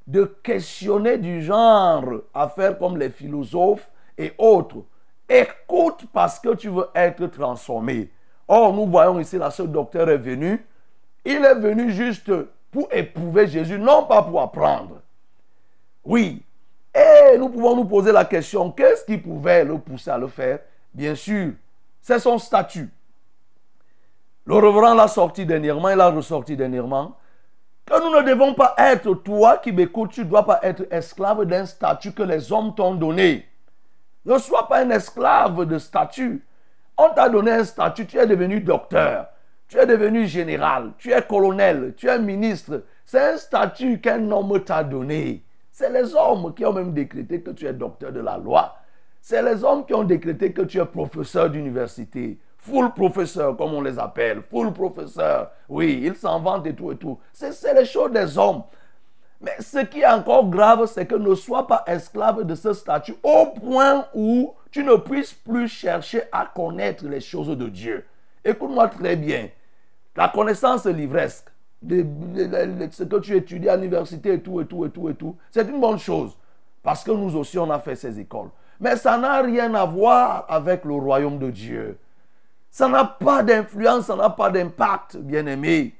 de 0.07 0.25
questionner 0.43 1.17
du 1.17 1.41
genre 1.41 2.03
à 2.33 2.49
faire 2.49 2.77
comme 2.77 2.97
les 2.97 3.09
philosophes 3.09 3.89
et 4.17 4.33
autres. 4.37 4.83
Écoute 5.29 6.05
parce 6.11 6.39
que 6.39 6.55
tu 6.55 6.69
veux 6.69 6.87
être 6.95 7.27
transformé. 7.27 8.09
Or, 8.47 8.73
nous 8.73 8.87
voyons 8.87 9.19
ici, 9.19 9.37
là, 9.37 9.51
ce 9.51 9.61
docteur 9.61 10.09
est 10.09 10.17
venu. 10.17 10.65
Il 11.23 11.45
est 11.45 11.55
venu 11.55 11.91
juste 11.91 12.31
pour 12.71 12.87
éprouver 12.91 13.47
Jésus, 13.47 13.77
non 13.77 14.05
pas 14.05 14.23
pour 14.23 14.41
apprendre. 14.41 15.01
Oui. 16.03 16.43
Et 16.95 17.37
nous 17.37 17.49
pouvons 17.49 17.75
nous 17.75 17.85
poser 17.85 18.11
la 18.11 18.25
question, 18.25 18.71
qu'est-ce 18.71 19.05
qui 19.05 19.17
pouvait 19.17 19.63
le 19.63 19.77
pousser 19.77 20.09
à 20.09 20.17
le 20.17 20.27
faire? 20.27 20.59
Bien 20.91 21.13
sûr, 21.13 21.51
c'est 22.01 22.17
son 22.17 22.39
statut. 22.39 22.89
Le 24.45 24.55
reverend 24.55 24.95
l'a 24.95 25.07
sorti 25.07 25.45
dernièrement, 25.45 25.89
il 25.89 25.97
l'a 25.97 26.09
ressorti 26.09 26.57
dernièrement. 26.57 27.15
Que 27.89 28.03
nous 28.03 28.15
ne 28.15 28.21
devons 28.21 28.53
pas 28.53 28.75
être, 28.77 29.15
toi 29.15 29.57
qui 29.57 29.71
m'écoutes, 29.71 30.11
tu 30.11 30.19
ne 30.19 30.25
dois 30.25 30.45
pas 30.45 30.59
être 30.61 30.83
esclave 30.91 31.43
d'un 31.45 31.65
statut 31.65 32.11
que 32.11 32.21
les 32.21 32.51
hommes 32.51 32.75
t'ont 32.75 32.93
donné. 32.93 33.47
Ne 34.25 34.37
sois 34.37 34.67
pas 34.67 34.81
un 34.81 34.91
esclave 34.91 35.65
de 35.65 35.79
statut. 35.79 36.45
On 36.95 37.09
t'a 37.09 37.29
donné 37.29 37.49
un 37.49 37.63
statut, 37.63 38.05
tu 38.05 38.19
es 38.19 38.27
devenu 38.27 38.59
docteur, 38.61 39.29
tu 39.67 39.79
es 39.79 39.87
devenu 39.87 40.27
général, 40.27 40.91
tu 40.99 41.11
es 41.11 41.21
colonel, 41.23 41.95
tu 41.97 42.07
es 42.07 42.19
ministre. 42.19 42.83
C'est 43.05 43.33
un 43.33 43.37
statut 43.37 43.99
qu'un 43.99 44.29
homme 44.29 44.63
t'a 44.63 44.83
donné. 44.83 45.43
C'est 45.71 45.89
les 45.89 46.13
hommes 46.13 46.53
qui 46.53 46.65
ont 46.65 46.73
même 46.73 46.93
décrété 46.93 47.41
que 47.41 47.49
tu 47.49 47.65
es 47.65 47.73
docteur 47.73 48.11
de 48.11 48.19
la 48.19 48.37
loi. 48.37 48.75
C'est 49.19 49.41
les 49.41 49.63
hommes 49.63 49.83
qui 49.83 49.95
ont 49.95 50.03
décrété 50.03 50.53
que 50.53 50.61
tu 50.61 50.79
es 50.79 50.85
professeur 50.85 51.49
d'université. 51.49 52.37
Full 52.61 52.91
professeur, 52.93 53.55
comme 53.55 53.73
on 53.73 53.81
les 53.81 53.97
appelle. 53.97 54.41
Full 54.49 54.73
professeur. 54.73 55.51
Oui, 55.67 56.01
ils 56.03 56.15
s'en 56.15 56.39
vantent 56.39 56.67
et 56.67 56.75
tout 56.75 56.91
et 56.91 56.97
tout. 56.97 57.17
C'est 57.31 57.73
les 57.73 57.85
choses 57.85 58.11
des 58.11 58.37
hommes. 58.37 58.63
Mais 59.41 59.55
ce 59.59 59.79
qui 59.85 60.01
est 60.01 60.07
encore 60.07 60.49
grave, 60.49 60.85
c'est 60.87 61.05
que 61.05 61.15
ne 61.15 61.33
sois 61.33 61.65
pas 61.65 61.83
esclave 61.87 62.43
de 62.43 62.55
ce 62.55 62.73
statut 62.73 63.15
au 63.23 63.45
point 63.45 64.05
où 64.13 64.53
tu 64.71 64.83
ne 64.83 64.95
puisses 64.95 65.33
plus 65.33 65.69
chercher 65.69 66.23
à 66.31 66.45
connaître 66.45 67.05
les 67.05 67.21
choses 67.21 67.47
de 67.47 67.69
Dieu. 67.69 68.05
Écoute-moi 68.43 68.89
très 68.89 69.15
bien. 69.15 69.47
La 70.15 70.27
connaissance 70.27 70.85
livresque, 70.85 71.47
ce 71.81 73.03
que 73.03 73.19
tu 73.19 73.37
étudies 73.37 73.69
à 73.69 73.77
l'université 73.77 74.33
et 74.33 74.41
tout, 74.41 74.59
et 74.59 74.65
tout, 74.65 74.85
et 74.85 74.89
tout, 74.89 75.07
et 75.07 75.15
tout, 75.15 75.37
c'est 75.49 75.67
une 75.69 75.79
bonne 75.79 75.99
chose. 75.99 76.37
Parce 76.83 77.05
que 77.05 77.11
nous 77.11 77.37
aussi, 77.37 77.57
on 77.57 77.69
a 77.69 77.79
fait 77.79 77.95
ces 77.95 78.19
écoles. 78.19 78.49
Mais 78.81 78.97
ça 78.97 79.17
n'a 79.17 79.41
rien 79.41 79.73
à 79.75 79.85
voir 79.85 80.45
avec 80.49 80.83
le 80.83 80.95
royaume 80.95 81.39
de 81.39 81.49
Dieu. 81.49 81.97
Ça 82.71 82.87
n'a 82.87 83.05
pas 83.05 83.43
d'influence, 83.43 84.05
ça 84.05 84.15
n'a 84.15 84.29
pas 84.29 84.49
d'impact, 84.49 85.17
bien-aimé. 85.17 85.95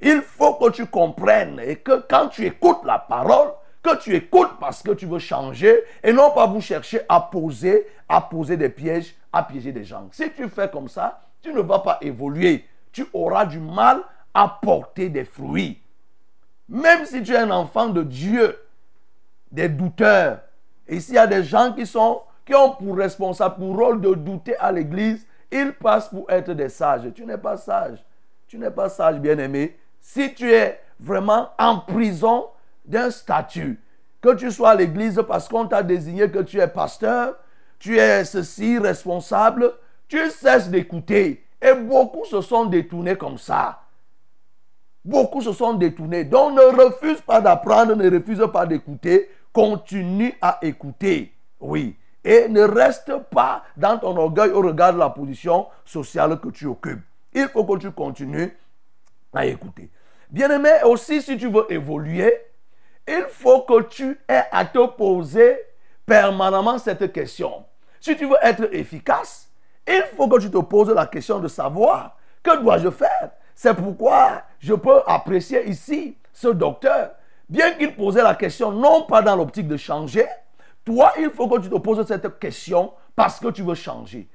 Il 0.00 0.22
faut 0.22 0.54
que 0.54 0.70
tu 0.70 0.86
comprennes 0.86 1.60
et 1.60 1.76
que 1.76 2.04
quand 2.08 2.28
tu 2.28 2.44
écoutes 2.46 2.84
la 2.84 2.98
parole, 2.98 3.52
que 3.82 3.96
tu 3.98 4.14
écoutes 4.14 4.58
parce 4.58 4.82
que 4.82 4.92
tu 4.92 5.06
veux 5.06 5.18
changer 5.18 5.84
et 6.02 6.12
non 6.12 6.30
pas 6.30 6.46
vous 6.46 6.60
chercher 6.60 7.02
à 7.08 7.20
poser, 7.20 7.86
à 8.08 8.20
poser 8.20 8.56
des 8.56 8.70
pièges, 8.70 9.14
à 9.32 9.42
piéger 9.42 9.72
des 9.72 9.84
gens. 9.84 10.08
Si 10.12 10.30
tu 10.32 10.48
fais 10.48 10.70
comme 10.70 10.88
ça, 10.88 11.20
tu 11.42 11.52
ne 11.52 11.60
vas 11.60 11.80
pas 11.80 11.98
évoluer. 12.00 12.64
Tu 12.92 13.06
auras 13.12 13.44
du 13.44 13.58
mal 13.58 14.00
à 14.32 14.58
porter 14.62 15.10
des 15.10 15.24
fruits. 15.24 15.80
Même 16.68 17.04
si 17.04 17.22
tu 17.22 17.32
es 17.32 17.38
un 17.38 17.50
enfant 17.50 17.88
de 17.88 18.02
Dieu, 18.02 18.58
des 19.52 19.68
douteurs, 19.68 20.40
et 20.88 21.00
s'il 21.00 21.14
y 21.14 21.18
a 21.18 21.26
des 21.26 21.44
gens 21.44 21.72
qui 21.72 21.86
sont 21.86 22.22
qui 22.46 22.54
ont 22.54 22.72
pour 22.72 22.96
responsable, 22.96 23.56
pour 23.56 23.76
rôle 23.76 24.00
de 24.00 24.14
douter 24.14 24.56
à 24.58 24.70
l'église, 24.70 25.26
ils 25.54 25.72
passent 25.72 26.08
pour 26.08 26.28
être 26.28 26.52
des 26.52 26.68
sages. 26.68 27.12
Tu 27.14 27.24
n'es 27.24 27.38
pas 27.38 27.56
sage. 27.56 28.04
Tu 28.48 28.58
n'es 28.58 28.70
pas 28.70 28.88
sage, 28.88 29.20
bien-aimé. 29.20 29.78
Si 30.00 30.34
tu 30.34 30.52
es 30.52 30.80
vraiment 30.98 31.50
en 31.58 31.78
prison 31.78 32.46
d'un 32.84 33.10
statut, 33.10 33.80
que 34.20 34.34
tu 34.34 34.50
sois 34.50 34.70
à 34.70 34.74
l'église 34.74 35.22
parce 35.26 35.48
qu'on 35.48 35.66
t'a 35.66 35.82
désigné 35.82 36.30
que 36.30 36.40
tu 36.40 36.58
es 36.58 36.66
pasteur, 36.66 37.36
tu 37.78 37.98
es 37.98 38.24
ceci, 38.24 38.78
responsable, 38.78 39.72
tu 40.08 40.30
cesses 40.30 40.68
d'écouter. 40.68 41.46
Et 41.62 41.74
beaucoup 41.74 42.24
se 42.24 42.40
sont 42.40 42.66
détournés 42.66 43.16
comme 43.16 43.38
ça. 43.38 43.80
Beaucoup 45.04 45.40
se 45.40 45.52
sont 45.52 45.74
détournés. 45.74 46.24
Donc 46.24 46.54
ne 46.54 46.84
refuse 46.84 47.20
pas 47.20 47.40
d'apprendre, 47.40 47.94
ne 47.94 48.10
refuse 48.10 48.46
pas 48.52 48.66
d'écouter. 48.66 49.30
Continue 49.52 50.34
à 50.40 50.58
écouter. 50.62 51.32
Oui. 51.60 51.96
Et 52.24 52.48
ne 52.48 52.62
reste 52.62 53.12
pas 53.30 53.64
dans 53.76 53.98
ton 53.98 54.16
orgueil 54.16 54.50
au 54.50 54.62
regard 54.62 54.94
de 54.94 54.98
la 54.98 55.10
position 55.10 55.66
sociale 55.84 56.40
que 56.40 56.48
tu 56.48 56.66
occupes. 56.66 57.02
Il 57.32 57.48
faut 57.48 57.64
que 57.64 57.78
tu 57.78 57.90
continues 57.90 58.56
à 59.34 59.44
écouter. 59.44 59.90
Bien-aimé, 60.30 60.70
aussi 60.84 61.20
si 61.20 61.36
tu 61.36 61.50
veux 61.50 61.70
évoluer, 61.70 62.32
il 63.06 63.26
faut 63.28 63.60
que 63.62 63.82
tu 63.82 64.18
aies 64.28 64.44
à 64.50 64.64
te 64.64 64.86
poser 64.86 65.60
permanemment 66.06 66.78
cette 66.78 67.12
question. 67.12 67.64
Si 68.00 68.16
tu 68.16 68.26
veux 68.26 68.36
être 68.42 68.74
efficace, 68.74 69.50
il 69.86 70.04
faut 70.16 70.28
que 70.28 70.40
tu 70.40 70.50
te 70.50 70.58
poses 70.58 70.90
la 70.90 71.06
question 71.06 71.40
de 71.40 71.48
savoir 71.48 72.16
que 72.42 72.60
dois-je 72.62 72.90
faire? 72.90 73.30
C'est 73.54 73.74
pourquoi 73.74 74.42
je 74.58 74.74
peux 74.74 75.02
apprécier 75.06 75.68
ici 75.68 76.16
ce 76.32 76.48
docteur, 76.48 77.10
bien 77.48 77.72
qu'il 77.72 77.94
posait 77.94 78.22
la 78.22 78.34
question 78.34 78.72
non 78.72 79.02
pas 79.02 79.22
dans 79.22 79.36
l'optique 79.36 79.68
de 79.68 79.76
changer, 79.76 80.26
toi, 80.84 81.12
il 81.18 81.30
faut 81.30 81.48
que 81.48 81.60
tu 81.60 81.70
te 81.70 81.76
poses 81.76 82.06
cette 82.06 82.38
question 82.38 82.92
parce 83.16 83.40
que 83.40 83.48
tu 83.48 83.62
veux 83.62 83.74
changer. 83.74 84.28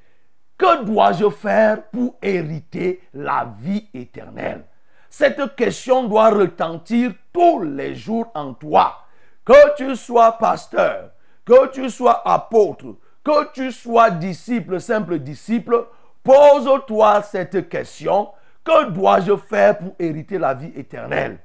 Que 0.58 0.84
dois-je 0.84 1.30
faire 1.30 1.84
pour 1.90 2.16
hériter 2.22 3.02
la 3.14 3.54
vie 3.60 3.88
éternelle? 3.94 4.66
Cette 5.10 5.56
question 5.56 6.04
doit 6.04 6.30
retentir 6.30 7.14
tous 7.32 7.62
les 7.62 7.96
jours 7.96 8.30
en 8.34 8.54
toi. 8.54 8.98
Que 9.46 9.76
tu 9.78 9.96
sois 9.96 10.34
pasteur, 10.34 11.12
que 11.46 11.68
tu 11.70 11.90
sois 11.90 12.22
apôtre, 12.28 12.98
que 13.24 13.52
tu 13.54 13.72
sois 13.72 14.12
disciple, 14.12 14.80
simple 14.80 15.20
disciple, 15.20 15.88
pose-toi 16.24 17.22
cette 17.24 17.70
question. 17.70 18.30
Que 18.64 18.90
dois-je 18.90 19.36
faire 19.38 19.78
pour 19.78 19.96
hériter 19.98 20.38
la 20.38 20.54
vie 20.54 20.74
éternelle? 20.76 21.40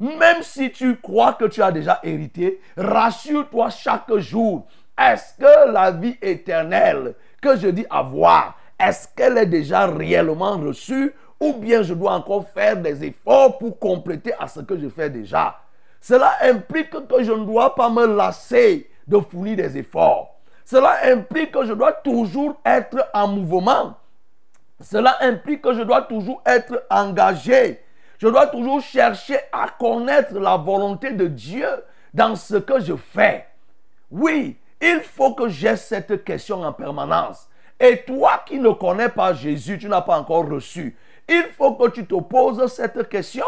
Même 0.00 0.42
si 0.42 0.70
tu 0.70 0.96
crois 0.96 1.34
que 1.34 1.44
tu 1.46 1.62
as 1.62 1.72
déjà 1.72 2.00
hérité, 2.02 2.60
rassure-toi 2.76 3.70
chaque 3.70 4.14
jour. 4.16 4.66
Est-ce 4.98 5.34
que 5.38 5.72
la 5.72 5.90
vie 5.90 6.16
éternelle 6.20 7.14
que 7.40 7.56
je 7.56 7.68
dis 7.68 7.86
avoir, 7.90 8.56
est-ce 8.78 9.08
qu'elle 9.14 9.38
est 9.38 9.46
déjà 9.46 9.86
réellement 9.86 10.58
reçue 10.58 11.12
ou 11.40 11.52
bien 11.54 11.82
je 11.82 11.94
dois 11.94 12.12
encore 12.12 12.48
faire 12.48 12.76
des 12.76 13.04
efforts 13.04 13.58
pour 13.58 13.78
compléter 13.78 14.32
à 14.38 14.46
ce 14.48 14.60
que 14.60 14.78
je 14.78 14.88
fais 14.88 15.10
déjà? 15.10 15.58
Cela 16.00 16.34
implique 16.42 16.90
que 16.90 17.22
je 17.22 17.32
ne 17.32 17.44
dois 17.44 17.74
pas 17.74 17.88
me 17.88 18.06
lasser 18.06 18.90
de 19.06 19.18
fournir 19.18 19.56
des 19.56 19.78
efforts. 19.78 20.34
Cela 20.64 20.96
implique 21.04 21.52
que 21.52 21.64
je 21.64 21.72
dois 21.72 21.92
toujours 21.92 22.56
être 22.64 23.08
en 23.12 23.28
mouvement. 23.28 23.94
Cela 24.80 25.16
implique 25.20 25.62
que 25.62 25.74
je 25.74 25.82
dois 25.82 26.02
toujours 26.02 26.42
être 26.44 26.84
engagé. 26.90 27.80
Je 28.24 28.30
dois 28.30 28.46
toujours 28.46 28.80
chercher 28.80 29.36
à 29.52 29.68
connaître 29.68 30.32
la 30.38 30.56
volonté 30.56 31.12
de 31.12 31.26
Dieu 31.26 31.68
dans 32.14 32.34
ce 32.36 32.54
que 32.54 32.80
je 32.80 32.96
fais. 32.96 33.46
Oui, 34.10 34.56
il 34.80 35.00
faut 35.00 35.34
que 35.34 35.50
j'ai 35.50 35.76
cette 35.76 36.24
question 36.24 36.62
en 36.62 36.72
permanence. 36.72 37.46
Et 37.78 37.98
toi 37.98 38.42
qui 38.46 38.58
ne 38.58 38.70
connais 38.70 39.10
pas 39.10 39.34
Jésus, 39.34 39.76
tu 39.76 39.90
n'as 39.90 40.00
pas 40.00 40.18
encore 40.18 40.48
reçu. 40.48 40.96
Il 41.28 41.44
faut 41.54 41.74
que 41.74 41.90
tu 41.90 42.06
te 42.06 42.14
poses 42.14 42.66
cette 42.72 43.10
question. 43.10 43.44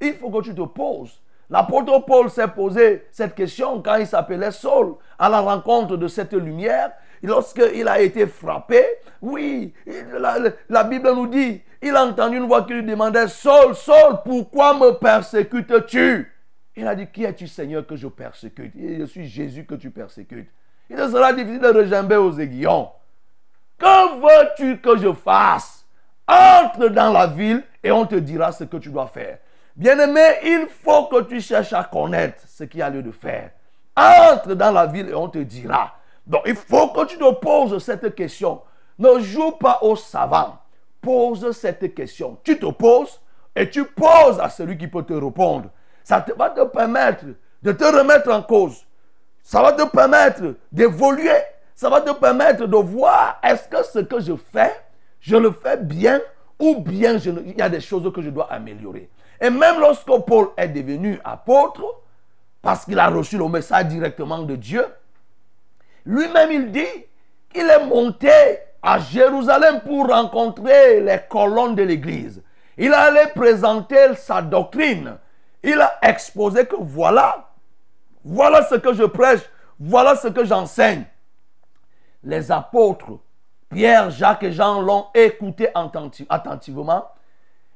Il 0.00 0.14
faut 0.14 0.30
que 0.30 0.44
tu 0.44 0.54
te 0.54 0.62
poses. 0.62 1.20
L'apôtre 1.48 2.04
Paul 2.04 2.28
s'est 2.28 2.48
posé 2.48 3.06
cette 3.12 3.34
question 3.34 3.80
quand 3.80 3.96
il 3.96 4.06
s'appelait 4.06 4.50
Saul, 4.50 4.96
à 5.18 5.28
la 5.28 5.40
rencontre 5.40 5.96
de 5.96 6.08
cette 6.08 6.32
lumière. 6.32 6.92
Lorsqu'il 7.22 7.88
a 7.88 8.00
été 8.00 8.26
frappé, 8.26 8.84
oui, 9.22 9.72
la, 10.68 10.84
Bible 10.84 11.12
nous 11.14 11.26
dit, 11.26 11.62
il 11.82 11.96
a 11.96 12.04
entendu 12.04 12.36
une 12.36 12.46
voix 12.46 12.64
qui 12.64 12.74
lui 12.74 12.84
demandait, 12.84 13.28
Saul, 13.28 13.74
Saul, 13.74 14.18
pourquoi 14.24 14.74
me 14.74 14.92
persécutes-tu? 14.92 16.32
Il 16.76 16.86
a 16.86 16.94
dit, 16.94 17.06
qui 17.06 17.24
es-tu 17.24 17.48
Seigneur 17.48 17.86
que 17.86 17.96
je 17.96 18.06
persécute? 18.08 18.72
Je 18.76 19.04
suis 19.04 19.26
Jésus 19.26 19.64
que 19.64 19.74
tu 19.74 19.90
persécutes. 19.90 20.50
Il 20.90 20.98
sera 20.98 21.32
difficile 21.32 21.60
de 21.60 21.68
rejamber 21.68 22.16
aux 22.16 22.38
aiguillons. 22.38 22.90
Que 23.78 24.20
veux-tu 24.20 24.78
que 24.80 24.96
je 24.98 25.12
fasse? 25.12 25.84
Entre 26.28 26.88
dans 26.88 27.12
la 27.12 27.28
ville 27.28 27.62
et 27.82 27.92
on 27.92 28.04
te 28.04 28.16
dira 28.16 28.52
ce 28.52 28.64
que 28.64 28.76
tu 28.76 28.90
dois 28.90 29.06
faire. 29.06 29.38
Bien-aimé, 29.76 30.38
il 30.42 30.66
faut 30.82 31.04
que 31.04 31.22
tu 31.24 31.40
cherches 31.40 31.74
à 31.74 31.84
connaître 31.84 32.42
ce 32.48 32.64
qu'il 32.64 32.80
y 32.80 32.82
a 32.82 32.88
lieu 32.88 33.02
de 33.02 33.12
faire. 33.12 33.50
Entre 33.94 34.54
dans 34.54 34.72
la 34.72 34.86
ville 34.86 35.10
et 35.10 35.14
on 35.14 35.28
te 35.28 35.38
dira. 35.38 35.94
Donc, 36.26 36.42
il 36.46 36.56
faut 36.56 36.88
que 36.88 37.04
tu 37.04 37.18
te 37.18 37.34
poses 37.34 37.82
cette 37.84 38.14
question. 38.14 38.62
Ne 38.98 39.20
joue 39.20 39.52
pas 39.52 39.78
au 39.82 39.94
savant. 39.94 40.58
Pose 41.02 41.52
cette 41.52 41.94
question. 41.94 42.38
Tu 42.42 42.58
te 42.58 42.66
poses 42.66 43.20
et 43.54 43.68
tu 43.68 43.84
poses 43.84 44.40
à 44.40 44.48
celui 44.48 44.78
qui 44.78 44.88
peut 44.88 45.02
te 45.02 45.12
répondre. 45.12 45.68
Ça 46.02 46.22
te 46.22 46.32
va 46.32 46.50
te 46.50 46.64
permettre 46.64 47.24
de 47.62 47.72
te 47.72 47.84
remettre 47.84 48.32
en 48.32 48.42
cause. 48.42 48.86
Ça 49.42 49.62
va 49.62 49.72
te 49.72 49.86
permettre 49.88 50.54
d'évoluer. 50.72 51.38
Ça 51.74 51.90
va 51.90 52.00
te 52.00 52.12
permettre 52.12 52.66
de 52.66 52.76
voir 52.76 53.38
est-ce 53.42 53.68
que 53.68 53.84
ce 53.84 53.98
que 53.98 54.20
je 54.20 54.32
fais, 54.52 54.74
je 55.20 55.36
le 55.36 55.50
fais 55.50 55.76
bien 55.76 56.20
ou 56.58 56.76
bien 56.80 57.18
il 57.18 57.58
y 57.58 57.62
a 57.62 57.68
des 57.68 57.80
choses 57.80 58.10
que 58.12 58.22
je 58.22 58.30
dois 58.30 58.50
améliorer. 58.50 59.10
Et 59.40 59.50
même 59.50 59.80
lorsque 59.80 60.10
Paul 60.26 60.48
est 60.56 60.68
devenu 60.68 61.20
apôtre, 61.24 61.84
parce 62.62 62.84
qu'il 62.84 62.98
a 62.98 63.08
reçu 63.08 63.38
le 63.38 63.48
message 63.48 63.86
directement 63.86 64.40
de 64.40 64.56
Dieu, 64.56 64.84
lui-même 66.04 66.50
il 66.52 66.72
dit 66.72 67.04
qu'il 67.52 67.68
est 67.68 67.84
monté 67.86 68.30
à 68.82 68.98
Jérusalem 68.98 69.80
pour 69.80 70.08
rencontrer 70.08 71.00
les 71.00 71.20
colonnes 71.28 71.74
de 71.74 71.82
l'Église. 71.82 72.42
Il 72.78 72.92
allait 72.92 73.28
présenter 73.28 74.14
sa 74.14 74.42
doctrine. 74.42 75.16
Il 75.62 75.80
a 75.80 75.98
exposé 76.02 76.66
que 76.66 76.76
voilà, 76.78 77.48
voilà 78.24 78.64
ce 78.64 78.76
que 78.76 78.92
je 78.92 79.04
prêche, 79.04 79.40
voilà 79.80 80.14
ce 80.16 80.28
que 80.28 80.44
j'enseigne. 80.44 81.04
Les 82.22 82.52
apôtres, 82.52 83.18
Pierre, 83.70 84.10
Jacques 84.10 84.44
et 84.44 84.52
Jean 84.52 84.80
l'ont 84.80 85.06
écouté 85.14 85.68
attentivement 86.28 87.06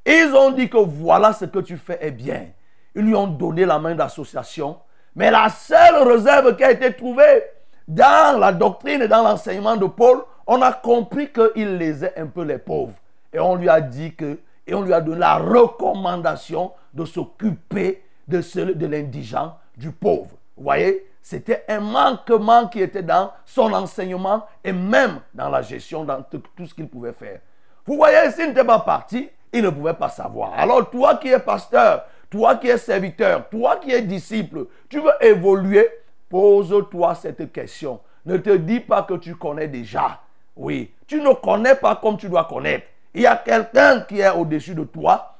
ils 0.06 0.32
ont 0.34 0.50
dit 0.50 0.68
que 0.68 0.78
voilà 0.78 1.32
ce 1.32 1.44
que 1.44 1.58
tu 1.58 1.76
fais 1.76 1.98
est 2.00 2.10
bien. 2.10 2.46
Ils 2.94 3.02
lui 3.02 3.14
ont 3.14 3.26
donné 3.26 3.64
la 3.66 3.78
main 3.78 3.94
d'association. 3.94 4.78
Mais 5.14 5.30
la 5.30 5.48
seule 5.48 6.08
réserve 6.08 6.56
qui 6.56 6.64
a 6.64 6.70
été 6.70 6.92
trouvée 6.94 7.42
dans 7.86 8.38
la 8.38 8.52
doctrine 8.52 9.02
et 9.02 9.08
dans 9.08 9.22
l'enseignement 9.22 9.76
de 9.76 9.86
Paul, 9.86 10.22
on 10.46 10.62
a 10.62 10.72
compris 10.72 11.30
qu'il 11.30 11.76
lésait 11.76 12.14
un 12.16 12.26
peu 12.26 12.44
les 12.44 12.58
pauvres. 12.58 12.94
Et 13.32 13.38
on 13.38 13.54
lui 13.54 13.68
a 13.68 13.80
dit 13.80 14.14
que, 14.14 14.38
et 14.66 14.74
on 14.74 14.82
lui 14.82 14.92
a 14.92 15.00
donné 15.00 15.18
la 15.20 15.36
recommandation 15.36 16.72
de 16.94 17.04
s'occuper 17.04 18.02
de, 18.26 18.72
de 18.72 18.86
l'indigent, 18.86 19.56
du 19.76 19.90
pauvre. 19.90 20.30
Vous 20.56 20.64
voyez, 20.64 21.06
c'était 21.22 21.64
un 21.68 21.80
manquement 21.80 22.68
qui 22.68 22.80
était 22.80 23.02
dans 23.02 23.32
son 23.44 23.72
enseignement 23.72 24.46
et 24.64 24.72
même 24.72 25.20
dans 25.34 25.48
la 25.48 25.62
gestion, 25.62 26.04
dans 26.04 26.22
tout, 26.22 26.42
ce 26.66 26.74
qu'il 26.74 26.88
pouvait 26.88 27.12
faire. 27.12 27.40
Vous 27.86 27.96
voyez, 27.96 28.30
s'il 28.30 28.48
n'était 28.48 28.64
pas 28.64 28.80
parti, 28.80 29.28
il 29.52 29.62
ne 29.62 29.70
pouvait 29.70 29.94
pas 29.94 30.08
savoir. 30.08 30.52
Alors 30.56 30.90
toi 30.90 31.16
qui 31.16 31.28
es 31.28 31.38
pasteur, 31.38 32.04
toi 32.28 32.56
qui 32.56 32.68
es 32.68 32.78
serviteur, 32.78 33.48
toi 33.48 33.76
qui 33.76 33.90
es 33.90 34.02
disciple, 34.02 34.66
tu 34.88 35.00
veux 35.00 35.12
évoluer, 35.20 35.88
pose-toi 36.28 37.14
cette 37.14 37.52
question. 37.52 38.00
Ne 38.24 38.36
te 38.36 38.50
dis 38.50 38.80
pas 38.80 39.02
que 39.02 39.14
tu 39.14 39.34
connais 39.34 39.68
déjà. 39.68 40.20
Oui, 40.56 40.92
tu 41.06 41.20
ne 41.20 41.32
connais 41.34 41.74
pas 41.74 41.96
comme 41.96 42.16
tu 42.16 42.28
dois 42.28 42.44
connaître. 42.44 42.86
Il 43.14 43.22
y 43.22 43.26
a 43.26 43.36
quelqu'un 43.36 44.02
qui 44.02 44.20
est 44.20 44.30
au-dessus 44.30 44.74
de 44.74 44.84
toi 44.84 45.36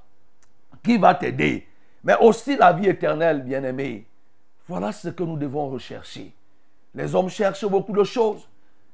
qui 0.83 0.99
va 0.99 1.15
t'aider. 1.15 1.67
Mais 2.03 2.17
aussi 2.19 2.57
la 2.57 2.73
vie 2.73 2.89
éternelle, 2.89 3.43
bien-aimé. 3.43 4.07
Voilà 4.67 4.93
ce 4.93 5.09
que 5.09 5.23
nous 5.23 5.37
devons 5.37 5.69
rechercher. 5.69 6.33
Les 6.95 7.15
hommes 7.15 7.29
cherchent 7.29 7.67
beaucoup 7.67 7.93
de 7.93 8.05
choses. 8.05 8.49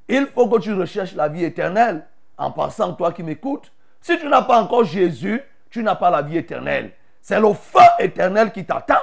Il 0.08 0.26
faut 0.26 0.48
que 0.48 0.58
tu 0.58 0.72
recherches 0.74 1.14
la 1.14 1.28
vie 1.28 1.44
éternelle. 1.44 2.04
En 2.36 2.50
passant, 2.50 2.92
toi 2.92 3.12
qui 3.12 3.22
m'écoutes, 3.22 3.72
si 4.06 4.16
tu 4.20 4.28
n'as 4.28 4.42
pas 4.42 4.60
encore 4.60 4.84
Jésus, 4.84 5.42
tu 5.68 5.82
n'as 5.82 5.96
pas 5.96 6.10
la 6.10 6.22
vie 6.22 6.36
éternelle. 6.36 6.92
C'est 7.20 7.40
le 7.40 7.52
feu 7.52 7.80
éternel 7.98 8.52
qui 8.52 8.64
t'attend. 8.64 9.02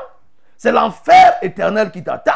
C'est 0.55 0.71
l'enfer 0.71 1.33
éternel 1.41 1.91
qui 1.91 2.01
t'attend. 2.01 2.31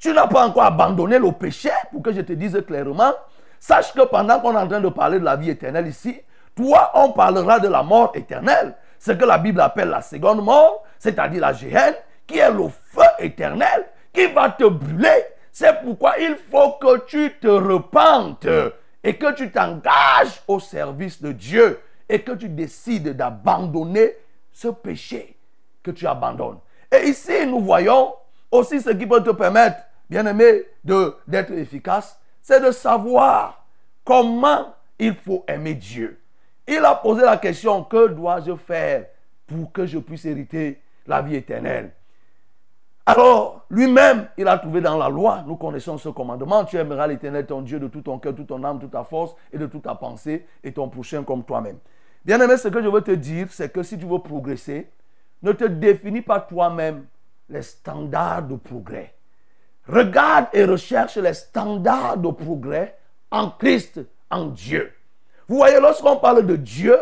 Tu 0.00 0.12
n'as 0.12 0.26
pas 0.26 0.44
encore 0.48 0.64
abandonné 0.64 1.20
le 1.20 1.30
péché, 1.30 1.70
pour 1.92 2.02
que 2.02 2.12
je 2.12 2.22
te 2.22 2.32
dise 2.32 2.60
clairement. 2.66 3.12
Sache 3.60 3.92
que 3.92 4.02
pendant 4.02 4.40
qu'on 4.40 4.52
est 4.54 4.60
en 4.60 4.66
train 4.66 4.80
de 4.80 4.88
parler 4.88 5.20
de 5.20 5.24
la 5.24 5.36
vie 5.36 5.50
éternelle 5.50 5.86
ici, 5.86 6.20
toi, 6.56 6.90
on 6.94 7.12
parlera 7.12 7.60
de 7.60 7.68
la 7.68 7.84
mort 7.84 8.10
éternelle. 8.16 8.74
Ce 8.98 9.12
que 9.12 9.24
la 9.24 9.38
Bible 9.38 9.60
appelle 9.60 9.90
la 9.90 10.02
seconde 10.02 10.42
mort, 10.42 10.82
c'est-à-dire 10.98 11.40
la 11.40 11.52
géhenne, 11.52 11.94
qui 12.26 12.38
est 12.38 12.50
le 12.50 12.68
feu 12.68 13.06
éternel, 13.20 13.86
qui 14.12 14.26
va 14.26 14.50
te 14.50 14.64
brûler. 14.64 15.24
C'est 15.52 15.80
pourquoi 15.84 16.18
il 16.18 16.36
faut 16.50 16.72
que 16.80 17.06
tu 17.06 17.32
te 17.40 17.46
repentes 17.46 18.48
et 19.04 19.14
que 19.16 19.32
tu 19.34 19.52
t'engages 19.52 20.42
au 20.48 20.58
service 20.58 21.22
de 21.22 21.30
Dieu 21.30 21.78
et 22.08 22.22
que 22.22 22.32
tu 22.32 22.48
décides 22.48 23.16
d'abandonner 23.16 24.12
ce 24.52 24.68
péché 24.68 25.36
que 25.82 25.90
tu 25.90 26.06
abandonnes. 26.06 26.58
Et 26.90 27.08
ici, 27.08 27.46
nous 27.46 27.60
voyons 27.60 28.14
aussi 28.50 28.80
ce 28.80 28.90
qui 28.90 29.06
peut 29.06 29.22
te 29.22 29.30
permettre, 29.30 29.78
bien-aimé, 30.08 30.64
d'être 30.84 31.52
efficace, 31.52 32.18
c'est 32.40 32.60
de 32.60 32.70
savoir 32.70 33.64
comment 34.04 34.74
il 34.98 35.14
faut 35.14 35.44
aimer 35.48 35.74
Dieu. 35.74 36.20
Il 36.66 36.84
a 36.84 36.94
posé 36.94 37.22
la 37.22 37.38
question, 37.38 37.82
que 37.84 38.08
dois-je 38.08 38.54
faire 38.56 39.06
pour 39.46 39.72
que 39.72 39.86
je 39.86 39.98
puisse 39.98 40.24
hériter 40.24 40.80
la 41.06 41.22
vie 41.22 41.36
éternelle? 41.36 41.92
Alors, 43.04 43.66
lui-même, 43.68 44.28
il 44.36 44.46
a 44.46 44.58
trouvé 44.58 44.80
dans 44.80 44.96
la 44.96 45.08
loi, 45.08 45.42
nous 45.46 45.56
connaissons 45.56 45.98
ce 45.98 46.08
commandement, 46.08 46.64
tu 46.64 46.76
aimeras 46.76 47.08
l'éternel 47.08 47.46
ton 47.46 47.62
Dieu 47.62 47.80
de 47.80 47.88
tout 47.88 48.02
ton 48.02 48.18
cœur, 48.18 48.34
toute 48.34 48.46
ton 48.46 48.62
âme, 48.62 48.78
toute 48.78 48.92
ta 48.92 49.02
force 49.02 49.34
et 49.52 49.58
de 49.58 49.66
toute 49.66 49.82
ta 49.82 49.96
pensée 49.96 50.46
et 50.62 50.72
ton 50.72 50.88
prochain 50.88 51.24
comme 51.24 51.42
toi-même. 51.42 51.78
Bien 52.24 52.40
aimé, 52.40 52.56
ce 52.56 52.68
que 52.68 52.80
je 52.80 52.86
veux 52.86 53.00
te 53.00 53.10
dire, 53.10 53.48
c'est 53.50 53.72
que 53.72 53.82
si 53.82 53.98
tu 53.98 54.06
veux 54.06 54.20
progresser, 54.20 54.88
ne 55.42 55.50
te 55.50 55.64
définis 55.64 56.22
pas 56.22 56.38
toi-même 56.38 57.06
les 57.48 57.62
standards 57.62 58.44
de 58.44 58.54
progrès. 58.54 59.14
Regarde 59.88 60.46
et 60.52 60.64
recherche 60.64 61.16
les 61.16 61.34
standards 61.34 62.18
de 62.18 62.30
progrès 62.30 62.96
en 63.32 63.50
Christ, 63.50 64.00
en 64.30 64.46
Dieu. 64.46 64.92
Vous 65.48 65.56
voyez, 65.56 65.80
lorsqu'on 65.80 66.18
parle 66.18 66.46
de 66.46 66.54
Dieu, 66.54 66.96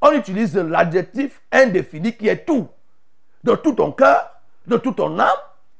on 0.00 0.10
utilise 0.10 0.56
l'adjectif 0.56 1.40
indéfini 1.52 2.16
qui 2.16 2.26
est 2.26 2.44
tout. 2.44 2.66
De 3.44 3.54
tout 3.54 3.74
ton 3.74 3.92
cœur, 3.92 4.35
de 4.66 4.76
toute 4.76 4.96
ton 4.96 5.18
âme, 5.18 5.28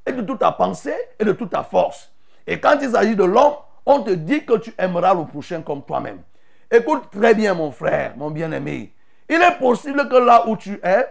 et 0.07 0.13
de 0.13 0.23
toute 0.23 0.39
ta 0.39 0.53
pensée, 0.53 0.97
et 1.19 1.25
de 1.25 1.33
toute 1.33 1.51
ta 1.51 1.63
force. 1.63 2.13
Et 2.47 2.61
quand 2.61 2.79
il 2.81 2.91
s'agit 2.91 3.17
de 3.17 3.25
l'homme, 3.25 3.55
on 3.85 4.03
te 4.03 4.11
dit 4.11 4.45
que 4.45 4.59
tu 4.59 4.73
aimeras 4.79 5.15
le 5.15 5.25
prochain 5.25 5.63
comme 5.63 5.83
toi-même. 5.83 6.23
Écoute 6.71 7.11
très 7.11 7.35
bien, 7.35 7.55
mon 7.55 7.71
frère, 7.71 8.15
mon 8.17 8.31
bien-aimé. 8.31 8.93
Il 9.29 9.41
est 9.41 9.59
possible 9.59 10.09
que 10.09 10.17
là 10.17 10.45
où 10.47 10.57
tu 10.57 10.81
es, 10.83 11.07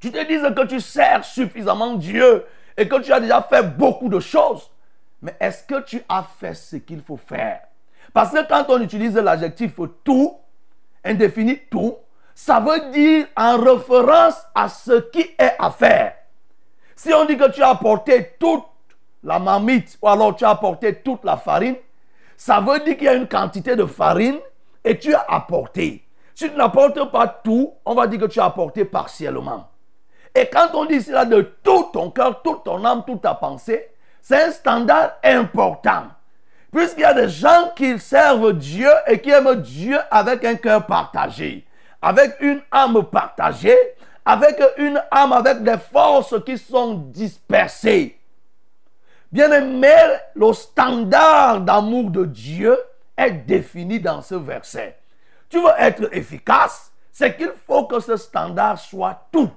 tu 0.00 0.10
te 0.10 0.26
dises 0.26 0.42
que 0.54 0.66
tu 0.66 0.80
sers 0.80 1.24
suffisamment 1.24 1.94
Dieu 1.94 2.44
et 2.76 2.88
que 2.88 3.00
tu 3.00 3.12
as 3.12 3.20
déjà 3.20 3.42
fait 3.42 3.62
beaucoup 3.62 4.08
de 4.08 4.20
choses. 4.20 4.70
Mais 5.20 5.36
est-ce 5.38 5.62
que 5.62 5.80
tu 5.82 6.02
as 6.08 6.24
fait 6.38 6.54
ce 6.54 6.76
qu'il 6.76 7.00
faut 7.00 7.16
faire? 7.16 7.60
Parce 8.12 8.32
que 8.32 8.46
quand 8.46 8.64
on 8.68 8.80
utilise 8.80 9.16
l'adjectif 9.16 9.72
tout, 10.04 10.38
indéfini 11.04 11.58
tout, 11.70 11.96
ça 12.34 12.60
veut 12.60 12.90
dire 12.90 13.26
en 13.36 13.58
référence 13.58 14.42
à 14.54 14.68
ce 14.68 15.00
qui 15.10 15.20
est 15.38 15.54
à 15.58 15.70
faire. 15.70 16.14
Si 16.96 17.12
on 17.12 17.24
dit 17.24 17.36
que 17.36 17.50
tu 17.50 17.62
as 17.62 17.70
apporté 17.70 18.34
toute 18.38 18.64
la 19.22 19.38
marmite 19.38 19.98
ou 20.02 20.08
alors 20.08 20.36
tu 20.36 20.44
as 20.44 20.50
apporté 20.50 20.94
toute 20.96 21.24
la 21.24 21.36
farine, 21.36 21.76
ça 22.36 22.60
veut 22.60 22.80
dire 22.80 22.96
qu'il 22.96 23.04
y 23.04 23.08
a 23.08 23.14
une 23.14 23.28
quantité 23.28 23.76
de 23.76 23.86
farine 23.86 24.38
et 24.84 24.98
tu 24.98 25.14
as 25.14 25.24
apporté. 25.28 26.04
Si 26.34 26.50
tu 26.50 26.56
n'apportes 26.56 27.10
pas 27.10 27.28
tout, 27.28 27.72
on 27.84 27.94
va 27.94 28.06
dire 28.06 28.20
que 28.20 28.26
tu 28.26 28.40
as 28.40 28.46
apporté 28.46 28.84
partiellement. 28.84 29.68
Et 30.34 30.46
quand 30.46 30.68
on 30.74 30.86
dit 30.86 31.02
cela 31.02 31.24
de 31.24 31.42
tout 31.62 31.90
ton 31.92 32.10
cœur, 32.10 32.42
toute 32.42 32.64
ton 32.64 32.84
âme, 32.84 33.04
toute 33.06 33.22
ta 33.22 33.34
pensée, 33.34 33.90
c'est 34.20 34.42
un 34.42 34.50
standard 34.50 35.12
important. 35.22 36.04
Puisqu'il 36.72 37.02
y 37.02 37.04
a 37.04 37.12
des 37.12 37.28
gens 37.28 37.70
qui 37.76 37.98
servent 37.98 38.54
Dieu 38.54 38.88
et 39.06 39.20
qui 39.20 39.30
aiment 39.30 39.56
Dieu 39.56 39.98
avec 40.10 40.44
un 40.44 40.54
cœur 40.54 40.86
partagé, 40.86 41.66
avec 42.00 42.36
une 42.40 42.62
âme 42.70 43.04
partagée, 43.04 43.76
avec 44.24 44.60
une 44.78 45.02
âme 45.10 45.32
avec 45.32 45.62
des 45.62 45.78
forces 45.78 46.34
qui 46.44 46.56
sont 46.56 46.94
dispersées. 46.94 48.18
Bien-aimé, 49.30 49.94
le 50.34 50.52
standard 50.52 51.60
d'amour 51.62 52.10
de 52.10 52.26
Dieu 52.26 52.76
est 53.16 53.32
défini 53.32 53.98
dans 53.98 54.22
ce 54.22 54.34
verset. 54.34 54.98
Tu 55.48 55.60
veux 55.60 55.72
être 55.78 56.14
efficace, 56.14 56.92
c'est 57.10 57.36
qu'il 57.36 57.52
faut 57.66 57.86
que 57.86 58.00
ce 58.00 58.16
standard 58.16 58.78
soit 58.78 59.28
tout. 59.32 59.50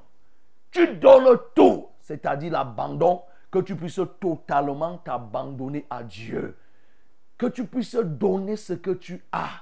Tu 0.72 0.88
donnes 0.96 1.38
tout, 1.56 1.88
c'est-à-dire 2.02 2.54
l'abandon, 2.54 3.22
que 3.52 3.60
tu 3.60 3.76
puisses 3.76 4.02
totalement 4.20 4.98
t'abandonner 4.98 5.86
à 5.90 6.04
Dieu. 6.04 6.58
Que 7.38 7.46
tu 7.48 7.66
puisses 7.66 7.96
donner 7.96 8.56
ce 8.56 8.74
que 8.74 8.92
tu 8.92 9.24
as. 9.32 9.62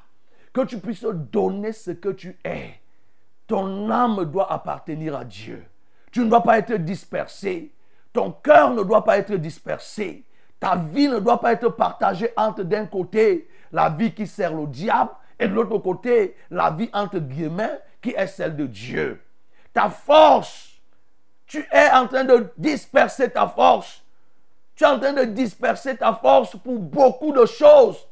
Que 0.54 0.62
tu 0.62 0.80
puisses 0.80 1.06
donner 1.06 1.72
ce 1.72 1.92
que 1.92 2.10
tu 2.10 2.38
es. 2.44 2.80
Ton 3.54 3.88
âme 3.92 4.26
doit 4.26 4.52
appartenir 4.52 5.16
à 5.16 5.24
Dieu. 5.24 5.64
Tu 6.12 6.22
ne 6.22 6.26
dois 6.26 6.42
pas 6.42 6.58
être 6.58 6.74
dispersé. 6.74 7.72
Ton 8.12 8.32
cœur 8.32 8.72
ne 8.72 8.82
doit 8.82 9.04
pas 9.04 9.20
être 9.20 9.36
dispersé. 9.36 10.24
Ta 10.60 10.76
vie 10.76 11.08
ne 11.08 11.20
doit 11.20 11.40
pas 11.40 11.54
être 11.54 11.70
partagée 11.70 12.32
entre 12.36 12.64
d'un 12.64 12.88
côté 12.88 13.48
la 13.72 13.90
vie 13.90 14.12
qui 14.12 14.26
sert 14.26 14.56
le 14.56 14.66
diable 14.66 15.12
et 15.38 15.48
de 15.48 15.54
l'autre 15.54 15.78
côté 15.78 16.36
la 16.50 16.72
vie 16.72 16.90
entre 16.94 17.20
guillemets 17.20 17.80
qui 18.02 18.10
est 18.18 18.26
celle 18.26 18.56
de 18.56 18.66
Dieu. 18.66 19.22
Ta 19.72 19.88
force, 19.88 20.72
tu 21.46 21.64
es 21.72 21.92
en 21.92 22.08
train 22.08 22.24
de 22.24 22.52
disperser 22.58 23.30
ta 23.30 23.48
force. 23.48 24.02
Tu 24.76 24.84
es 24.84 24.88
en 24.88 25.00
train 25.00 25.14
de 25.14 25.26
disperser 25.26 25.96
ta 25.96 26.12
force 26.14 26.56
pour 26.56 26.80
beaucoup 26.80 27.32
de 27.32 27.46
choses. 27.46 28.04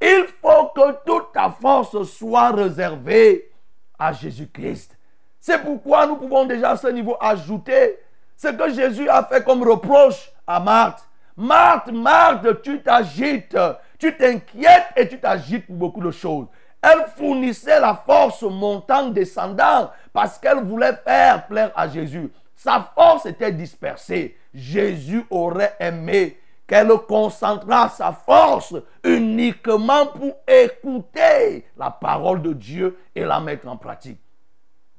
Il 0.00 0.24
faut 0.40 0.68
que 0.74 0.92
toute 1.04 1.34
ta 1.34 1.50
force 1.50 2.02
soit 2.04 2.52
réservée 2.52 3.50
à 3.98 4.12
Jésus-Christ. 4.12 4.96
C'est 5.40 5.62
pourquoi 5.62 6.06
nous 6.06 6.16
pouvons 6.16 6.44
déjà 6.44 6.70
à 6.70 6.76
ce 6.76 6.88
niveau 6.88 7.16
ajouter 7.20 7.98
ce 8.36 8.48
que 8.48 8.72
Jésus 8.72 9.08
a 9.08 9.24
fait 9.24 9.44
comme 9.44 9.62
reproche 9.62 10.30
à 10.46 10.60
Marthe. 10.60 11.06
Marthe, 11.36 11.92
Marthe, 11.92 12.62
tu 12.62 12.82
t'agites, 12.82 13.56
tu 13.98 14.16
t'inquiètes 14.16 14.88
et 14.96 15.08
tu 15.08 15.18
t'agites 15.18 15.66
pour 15.66 15.76
beaucoup 15.76 16.02
de 16.02 16.10
choses. 16.10 16.46
Elle 16.82 17.06
fournissait 17.16 17.80
la 17.80 17.94
force 17.94 18.42
montant, 18.42 19.08
descendant, 19.08 19.90
parce 20.12 20.38
qu'elle 20.38 20.64
voulait 20.64 20.96
faire 21.04 21.46
plaire 21.46 21.72
à 21.74 21.88
Jésus. 21.88 22.30
Sa 22.54 22.90
force 22.94 23.26
était 23.26 23.52
dispersée. 23.52 24.36
Jésus 24.54 25.24
aurait 25.30 25.74
aimé 25.78 26.38
qu'elle 26.66 26.90
concentra 27.08 27.88
sa 27.88 28.12
force 28.12 28.74
uniquement 29.04 30.06
pour 30.06 30.34
écouter 30.46 31.66
la 31.76 31.90
parole 31.90 32.42
de 32.42 32.52
Dieu 32.52 32.98
et 33.14 33.24
la 33.24 33.40
mettre 33.40 33.68
en 33.68 33.76
pratique. 33.76 34.20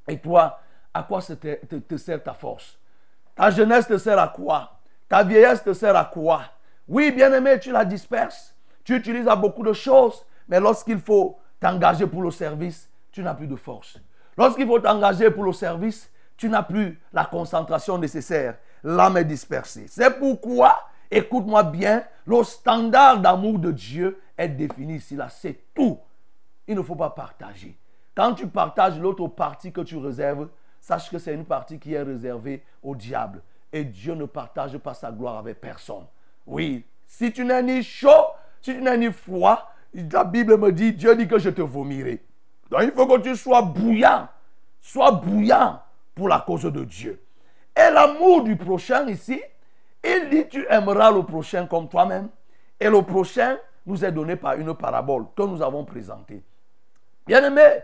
Et 0.08 0.18
toi, 0.20 0.60
à 0.94 1.04
quoi 1.04 1.22
te, 1.22 1.98
sert 1.98 2.24
ta 2.24 2.34
force? 2.34 2.80
Ta 3.36 3.52
jeunesse 3.52 3.88
te 3.88 3.98
sert 3.98 4.18
à 4.18 4.30
quoi? 4.30 4.72
Ta 5.10 5.24
vieillesse 5.24 5.64
te 5.64 5.74
sert 5.74 5.96
à 5.96 6.06
quoi? 6.06 6.42
Oui, 6.88 7.12
bien-aimé, 7.12 7.60
tu 7.60 7.72
la 7.72 7.84
disperses. 7.84 8.56
Tu 8.84 8.96
utilises 8.96 9.28
à 9.28 9.36
beaucoup 9.36 9.64
de 9.64 9.74
choses. 9.74 10.26
Mais 10.48 10.60
lorsqu'il 10.60 11.00
faut 11.00 11.38
t'engager 11.60 12.08
pour 12.08 12.22
le 12.22 12.32
service, 12.32 12.90
tu 13.12 13.22
n'as 13.22 13.34
plus 13.34 13.48
de 13.48 13.56
force. 13.56 14.00
Lorsqu'il 14.38 14.66
faut 14.66 14.80
t'engager 14.80 15.30
pour 15.30 15.44
le 15.44 15.52
service, 15.52 16.10
tu 16.38 16.48
n'as 16.50 16.64
plus 16.64 17.00
la 17.12 17.26
concentration 17.26 17.98
nécessaire. 17.98 18.56
L'âme 18.84 19.18
est 19.18 19.26
dispersée. 19.26 19.86
C'est 19.90 20.18
pourquoi, 20.18 20.80
écoute-moi 21.12 21.63
bien, 21.63 22.04
le 22.26 22.43
standard 22.43 23.20
d'amour 23.20 23.60
de 23.60 23.72
Dieu 23.72 24.20
est 24.38 24.50
défini 24.50 24.96
ici. 24.96 25.15
Là, 25.15 25.30
c'est 25.30 25.60
tout. 25.74 26.00
Il 26.67 26.76
ne 26.76 26.82
faut 26.82 26.96
pas 26.96 27.10
partager. 27.10 27.78
Quand 28.15 28.34
tu 28.34 28.48
partages 28.48 29.00
l'autre 29.00 29.28
partie 29.28 29.72
que 29.72 29.82
tu 29.82 29.98
réserves, 29.98 30.50
sache 30.80 31.10
que 31.10 31.20
c'est 31.20 31.34
une 31.34 31.46
partie 31.46 31.80
qui 31.80 31.93
est 31.93 32.02
réservée 32.02 32.63
au 32.84 32.96
diable. 32.96 33.41
Et 33.72 33.84
Dieu 33.84 34.15
ne 34.15 34.26
partage 34.26 34.78
pas 34.78 34.93
sa 34.93 35.12
gloire 35.12 35.38
avec 35.38 35.62
personne. 35.62 36.06
Oui, 36.46 36.86
si 37.06 37.32
tu 37.32 37.46
n'es 37.46 37.62
ni 37.63 37.84
chaud, 37.84 38.10
si 38.62 38.74
tu 38.74 38.82
n'es 38.82 38.98
ni 38.98 39.12
froid, 39.12 39.72
la 39.93 40.24
Bible 40.24 40.58
me 40.58 40.72
dit, 40.72 40.93
Dieu 40.93 41.15
dit 41.15 41.28
que 41.28 41.39
je 41.39 41.50
te 41.50 41.62
vomirai. 41.62 42.24
Donc 42.70 42.82
il 42.84 42.91
faut 42.91 43.08
que 43.08 43.20
tu 43.20 43.36
sois 43.36 43.62
bouillant. 43.62 44.28
Sois 44.82 45.12
bouillant 45.12 45.82
pour 46.15 46.28
la 46.28 46.39
cause 46.39 46.63
de 46.63 46.84
Dieu. 46.84 47.22
Et 47.76 47.91
l'amour 47.91 48.43
du 48.43 48.56
prochain 48.56 49.08
ici, 49.08 49.41
il 50.08 50.30
dit, 50.30 50.48
tu 50.48 50.65
aimeras 50.70 51.12
le 51.12 51.24
prochain 51.24 51.65
comme 51.65 51.89
toi-même. 51.89 52.30
Et 52.80 52.89
le 52.89 53.02
prochain 53.02 53.58
nous 53.86 54.04
est 54.04 54.12
donné 54.12 54.36
par 54.36 54.54
une 54.54 54.74
parabole 54.74 55.26
que 55.36 55.43
nous 55.43 55.62
avons 55.62 55.84
présentée. 55.86 56.43
Bien 57.26 57.43
aimé, 57.43 57.82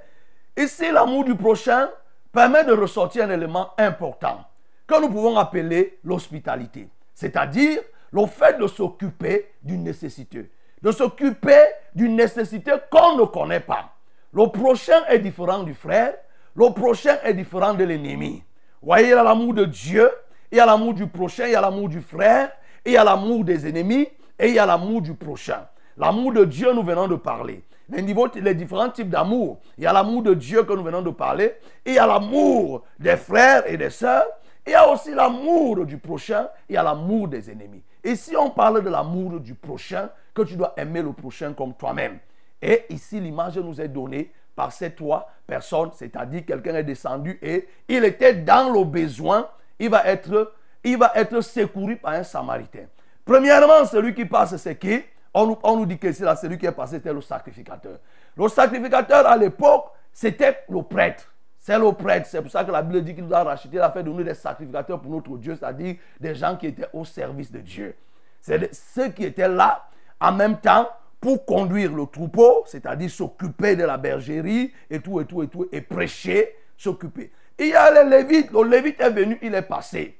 Ici, 0.56 0.92
l'amour 0.92 1.24
du 1.24 1.36
prochain 1.36 1.90
permet 2.32 2.64
de 2.64 2.74
ressortir 2.74 3.26
un 3.26 3.32
élément 3.32 3.72
important 3.78 4.46
que 4.86 5.02
nous 5.02 5.10
pouvons 5.10 5.38
appeler 5.38 6.00
l'hospitalité. 6.04 6.90
C'est-à-dire 7.16 7.82
le 8.12 8.26
fait 8.28 8.60
de 8.60 8.68
s'occuper 8.68 9.52
d'une 9.64 9.84
nécessité. 9.84 10.52
De 10.82 10.92
s'occuper 10.92 11.64
d'une 11.96 12.16
nécessité 12.16 12.72
qu'on 12.92 13.18
ne 13.18 13.24
connaît 13.24 13.62
pas. 13.62 13.94
Le 14.32 14.48
prochain 14.48 15.04
est 15.08 15.20
différent 15.20 15.64
du 15.64 15.74
frère. 15.74 16.14
Le 16.56 16.70
prochain 16.72 17.18
est 17.24 17.34
différent 17.34 17.74
de 17.74 17.84
l'ennemi. 17.84 18.44
Voyez, 18.82 19.16
l'amour 19.16 19.56
de 19.56 19.66
Dieu, 19.66 20.12
il 20.54 20.58
y 20.58 20.60
a 20.60 20.66
l'amour 20.66 20.94
du 20.94 21.08
prochain, 21.08 21.48
il 21.48 21.52
y 21.52 21.56
a 21.56 21.62
l'amour 21.62 21.90
du 21.90 22.00
frère, 22.00 22.52
il 22.86 22.94
y 22.94 22.98
a 22.98 23.04
l'amour 23.04 23.44
des 23.44 23.68
ennemis 23.68 24.08
et 24.40 24.48
il 24.48 24.54
y 24.54 24.60
a 24.60 24.66
l'amour 24.66 25.02
du 25.02 25.16
prochain. 25.16 25.68
L'amour 25.98 26.32
de 26.32 26.46
Dieu, 26.46 26.72
nous 26.74 26.84
venons 26.84 27.08
de 27.08 27.16
parler 27.16 27.64
les 27.90 28.54
différents 28.56 28.90
types 28.90 29.10
d'amour. 29.10 29.60
Il 29.78 29.84
y 29.84 29.88
a 29.88 29.94
l'amour 29.94 30.24
de 30.24 30.34
Dieu 30.34 30.64
que 30.64 30.74
nous 30.74 30.84
venons 30.84 31.02
de 31.02 31.10
parler. 31.10 31.56
Il 31.86 31.94
y 31.94 32.00
a 32.00 32.08
l'amour 32.08 32.84
des 33.00 33.18
frères 33.18 33.70
et 33.70 33.78
des 33.78 33.90
sœurs. 33.90 34.26
Il 34.66 34.72
y 34.72 34.76
a 34.76 34.88
aussi 34.90 35.14
l'amour 35.14 35.86
du 35.86 35.98
prochain. 35.98 36.48
Il 36.70 36.76
y 36.76 36.78
a 36.78 36.84
l'amour 36.84 37.28
des 37.28 37.50
ennemis. 37.50 37.84
Et 38.04 38.16
si 38.16 38.36
on 38.36 38.50
parle 38.50 38.84
de 38.84 38.90
l'amour 38.90 39.40
du 39.40 39.56
prochain, 39.56 40.10
que 40.34 40.44
tu 40.44 40.56
dois 40.56 40.74
aimer 40.78 41.02
le 41.02 41.14
prochain 41.14 41.54
comme 41.54 41.74
toi-même. 41.74 42.20
Et 42.62 42.86
ici, 42.90 43.20
l'image 43.20 43.58
nous 43.58 43.82
est 43.82 43.88
donnée 43.88 44.32
par 44.56 44.72
ces 44.72 44.92
trois 44.92 45.30
personnes, 45.48 45.90
c'est-à-dire 45.94 46.46
quelqu'un 46.46 46.76
est 46.76 46.84
descendu 46.84 47.40
et 47.42 47.68
il 47.88 48.06
était 48.06 48.36
dans 48.36 48.72
le 48.72 48.84
besoin. 48.84 49.48
Il 49.80 49.90
va 49.90 50.06
être, 50.06 50.54
il 50.84 50.98
va 50.98 51.12
être 51.16 51.42
secouru 51.42 51.98
par 51.98 52.14
un 52.14 52.24
samaritain. 52.24 52.86
Premièrement, 53.26 53.86
celui 53.86 54.14
qui 54.14 54.26
passe, 54.26 54.56
c'est 54.58 54.76
qui? 54.76 55.02
On, 55.34 55.78
nous 55.78 55.86
dit 55.86 55.98
que 55.98 56.12
c'est 56.12 56.36
celui 56.36 56.58
qui 56.58 56.66
est 56.66 56.72
passé, 56.72 56.98
c'était 56.98 57.14
le 57.14 57.22
sacrificateur. 57.22 57.98
Le 58.38 58.48
sacrificateur, 58.48 59.26
à 59.26 59.36
l'époque, 59.36 59.92
c'était 60.12 60.60
le 60.70 60.84
prêtre. 60.84 61.34
C'est 61.58 61.80
le 61.80 61.92
prêtre. 61.94 62.28
C'est 62.30 62.42
pour 62.42 62.52
ça 62.52 62.64
que 62.64 62.72
la 62.72 62.84
Bible 62.84 63.04
dit 63.04 63.16
qu'il 63.16 63.26
nous 63.26 63.34
a 63.34 63.44
racheté, 63.44 63.70
il 63.74 63.80
a 63.80 63.90
fait 63.90 64.04
de 64.04 64.10
nous 64.10 64.22
des 64.22 64.36
sacrificateurs 64.36 65.00
pour 65.00 65.12
notre 65.12 65.36
Dieu, 65.38 65.56
c'est-à-dire 65.56 65.96
des 66.20 66.36
gens 66.36 66.56
qui 66.56 66.68
étaient 66.68 66.88
au 66.94 67.04
service 67.04 67.52
de 67.52 67.60
Dieu. 67.60 67.96
C'est 68.42 68.76
ceux 68.76 69.08
qui 69.10 69.24
étaient 69.24 69.48
là 69.48 69.88
en 70.20 70.34
même 70.34 70.60
temps 70.60 70.88
pour 71.20 71.46
conduire 71.46 71.94
le 71.94 72.06
troupeau, 72.06 72.64
c'est-à-dire 72.68 73.10
s'occuper 73.10 73.76
de 73.78 73.86
la 73.86 73.98
bergerie 73.98 74.74
et 74.90 75.00
tout, 75.00 75.22
et 75.22 75.26
tout, 75.26 75.42
et 75.42 75.48
tout, 75.48 75.68
et 75.72 75.82
prêcher, 75.82 76.54
s'occuper. 76.78 77.32
Il 77.60 77.68
y 77.68 77.76
a 77.76 78.04
les 78.04 78.10
Lévites. 78.10 78.52
Le 78.52 78.64
Lévite 78.64 79.00
est 79.00 79.10
venu, 79.10 79.38
il 79.42 79.54
est 79.54 79.62
passé. 79.62 80.18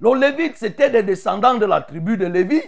Le 0.00 0.18
Lévite, 0.18 0.56
c'était 0.56 0.90
des 0.90 1.02
descendants 1.02 1.54
de 1.54 1.66
la 1.66 1.80
tribu 1.80 2.16
de 2.16 2.26
Lévi. 2.26 2.60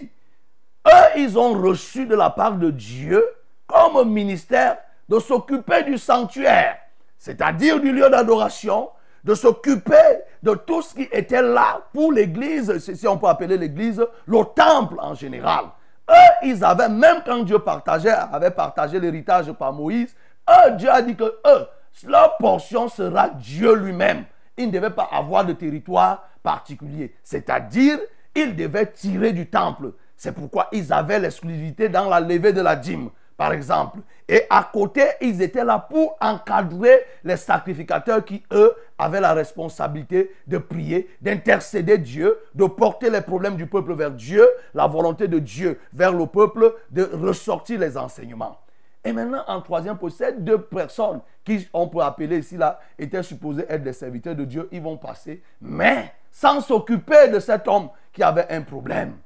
Eux, 0.87 1.17
ils 1.17 1.37
ont 1.37 1.53
reçu 1.53 2.05
de 2.05 2.15
la 2.15 2.29
part 2.29 2.53
de 2.53 2.69
Dieu 2.69 3.23
comme 3.67 4.09
ministère 4.09 4.77
de 5.09 5.19
s'occuper 5.19 5.83
du 5.83 5.97
sanctuaire, 5.97 6.77
c'est-à-dire 7.17 7.79
du 7.79 7.91
lieu 7.91 8.09
d'adoration, 8.09 8.89
de 9.23 9.33
s'occuper 9.33 10.21
de 10.43 10.53
tout 10.53 10.81
ce 10.81 10.93
qui 10.93 11.07
était 11.11 11.41
là 11.41 11.81
pour 11.93 12.11
l'église, 12.11 12.77
si 12.77 13.07
on 13.07 13.17
peut 13.17 13.27
appeler 13.27 13.57
l'église, 13.57 14.05
le 14.25 14.43
temple 14.55 14.95
en 14.99 15.15
général. 15.15 15.65
Eux, 16.09 16.33
ils 16.43 16.63
avaient, 16.63 16.89
même 16.89 17.23
quand 17.25 17.39
Dieu 17.43 17.59
partageait, 17.59 18.09
avait 18.09 18.51
partagé 18.51 18.99
l'héritage 18.99 19.51
par 19.53 19.73
Moïse, 19.73 20.15
eux, 20.47 20.71
Dieu 20.71 20.89
a 20.89 21.01
dit 21.01 21.15
que 21.15 21.23
eux, 21.23 21.67
leur 22.03 22.37
portion 22.37 22.89
sera 22.89 23.29
Dieu 23.29 23.75
lui-même. 23.75 24.25
Ils 24.57 24.67
ne 24.67 24.71
devaient 24.71 24.89
pas 24.89 25.09
avoir 25.11 25.45
de 25.45 25.53
territoire 25.53 26.27
particulier. 26.43 27.13
C'est-à-dire, 27.23 27.99
ils 28.35 28.55
devaient 28.55 28.91
tirer 28.91 29.33
du 29.33 29.47
temple. 29.47 29.93
C'est 30.17 30.33
pourquoi 30.33 30.67
ils 30.71 30.93
avaient 30.93 31.19
l'exclusivité 31.19 31.89
dans 31.89 32.09
la 32.09 32.19
levée 32.19 32.53
de 32.53 32.61
la 32.61 32.75
dîme, 32.75 33.09
par 33.37 33.51
exemple. 33.51 33.99
Et 34.27 34.43
à 34.49 34.69
côté, 34.71 35.03
ils 35.21 35.41
étaient 35.41 35.63
là 35.63 35.79
pour 35.79 36.15
encadrer 36.21 37.05
les 37.23 37.37
sacrificateurs 37.37 38.23
qui, 38.23 38.43
eux, 38.51 38.73
avaient 38.97 39.21
la 39.21 39.33
responsabilité 39.33 40.31
de 40.47 40.57
prier, 40.57 41.09
d'intercéder 41.21 41.97
Dieu, 41.97 42.39
de 42.55 42.65
porter 42.65 43.09
les 43.09 43.21
problèmes 43.21 43.57
du 43.57 43.67
peuple 43.67 43.93
vers 43.93 44.11
Dieu, 44.11 44.47
la 44.73 44.87
volonté 44.87 45.27
de 45.27 45.39
Dieu 45.39 45.79
vers 45.93 46.13
le 46.13 46.25
peuple, 46.27 46.75
de 46.91 47.03
ressortir 47.13 47.79
les 47.79 47.97
enseignements. 47.97 48.57
Et 49.05 49.13
maintenant, 49.13 49.43
en 49.47 49.61
troisième 49.61 49.97
position, 49.97 50.27
deux 50.37 50.61
personnes 50.61 51.21
qui, 51.43 51.67
on 51.71 51.87
peut 51.87 52.01
appeler 52.01 52.39
ici, 52.39 52.57
là, 52.57 52.79
étaient 52.97 53.23
supposées 53.23 53.65
être 53.69 53.83
des 53.83 53.93
serviteurs 53.93 54.35
de 54.35 54.43
Dieu, 54.43 54.67
ils 54.71 54.81
vont 54.81 54.97
passer, 54.97 55.43
mais 55.61 56.11
sans 56.31 56.59
s'occuper 56.59 57.29
de 57.29 57.39
cet 57.39 57.67
homme 57.67 57.89
qui 58.11 58.23
avait 58.23 58.51
un 58.51 58.63
problème. 58.63 59.17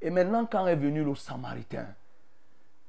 Et 0.00 0.10
maintenant, 0.10 0.44
quand 0.44 0.66
est 0.66 0.76
venu 0.76 1.02
le 1.02 1.14
Samaritain, 1.14 1.86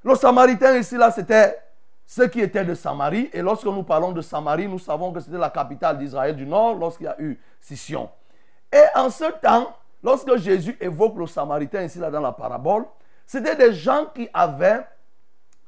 le 0.04 0.14
Samaritain 0.14 0.76
ici, 0.76 0.96
là, 0.96 1.10
c'était 1.10 1.58
ceux 2.06 2.28
qui 2.28 2.40
étaient 2.40 2.64
de 2.64 2.74
Samarie. 2.74 3.28
Et 3.32 3.42
lorsque 3.42 3.66
nous 3.66 3.82
parlons 3.82 4.12
de 4.12 4.20
Samarie, 4.20 4.68
nous 4.68 4.78
savons 4.78 5.12
que 5.12 5.20
c'était 5.20 5.38
la 5.38 5.50
capitale 5.50 5.98
d'Israël 5.98 6.36
du 6.36 6.46
Nord 6.46 6.76
lorsqu'il 6.76 7.06
y 7.06 7.08
a 7.08 7.16
eu 7.18 7.40
scission. 7.60 8.08
Et 8.72 8.84
en 8.94 9.10
ce 9.10 9.24
temps, 9.40 9.74
lorsque 10.02 10.36
Jésus 10.36 10.76
évoque 10.80 11.16
le 11.16 11.26
Samaritain 11.26 11.82
ici 11.82 11.98
là 11.98 12.10
dans 12.10 12.20
la 12.20 12.32
parabole, 12.32 12.84
c'était 13.26 13.56
des 13.56 13.72
gens 13.72 14.06
qui 14.14 14.28
avaient, 14.32 14.86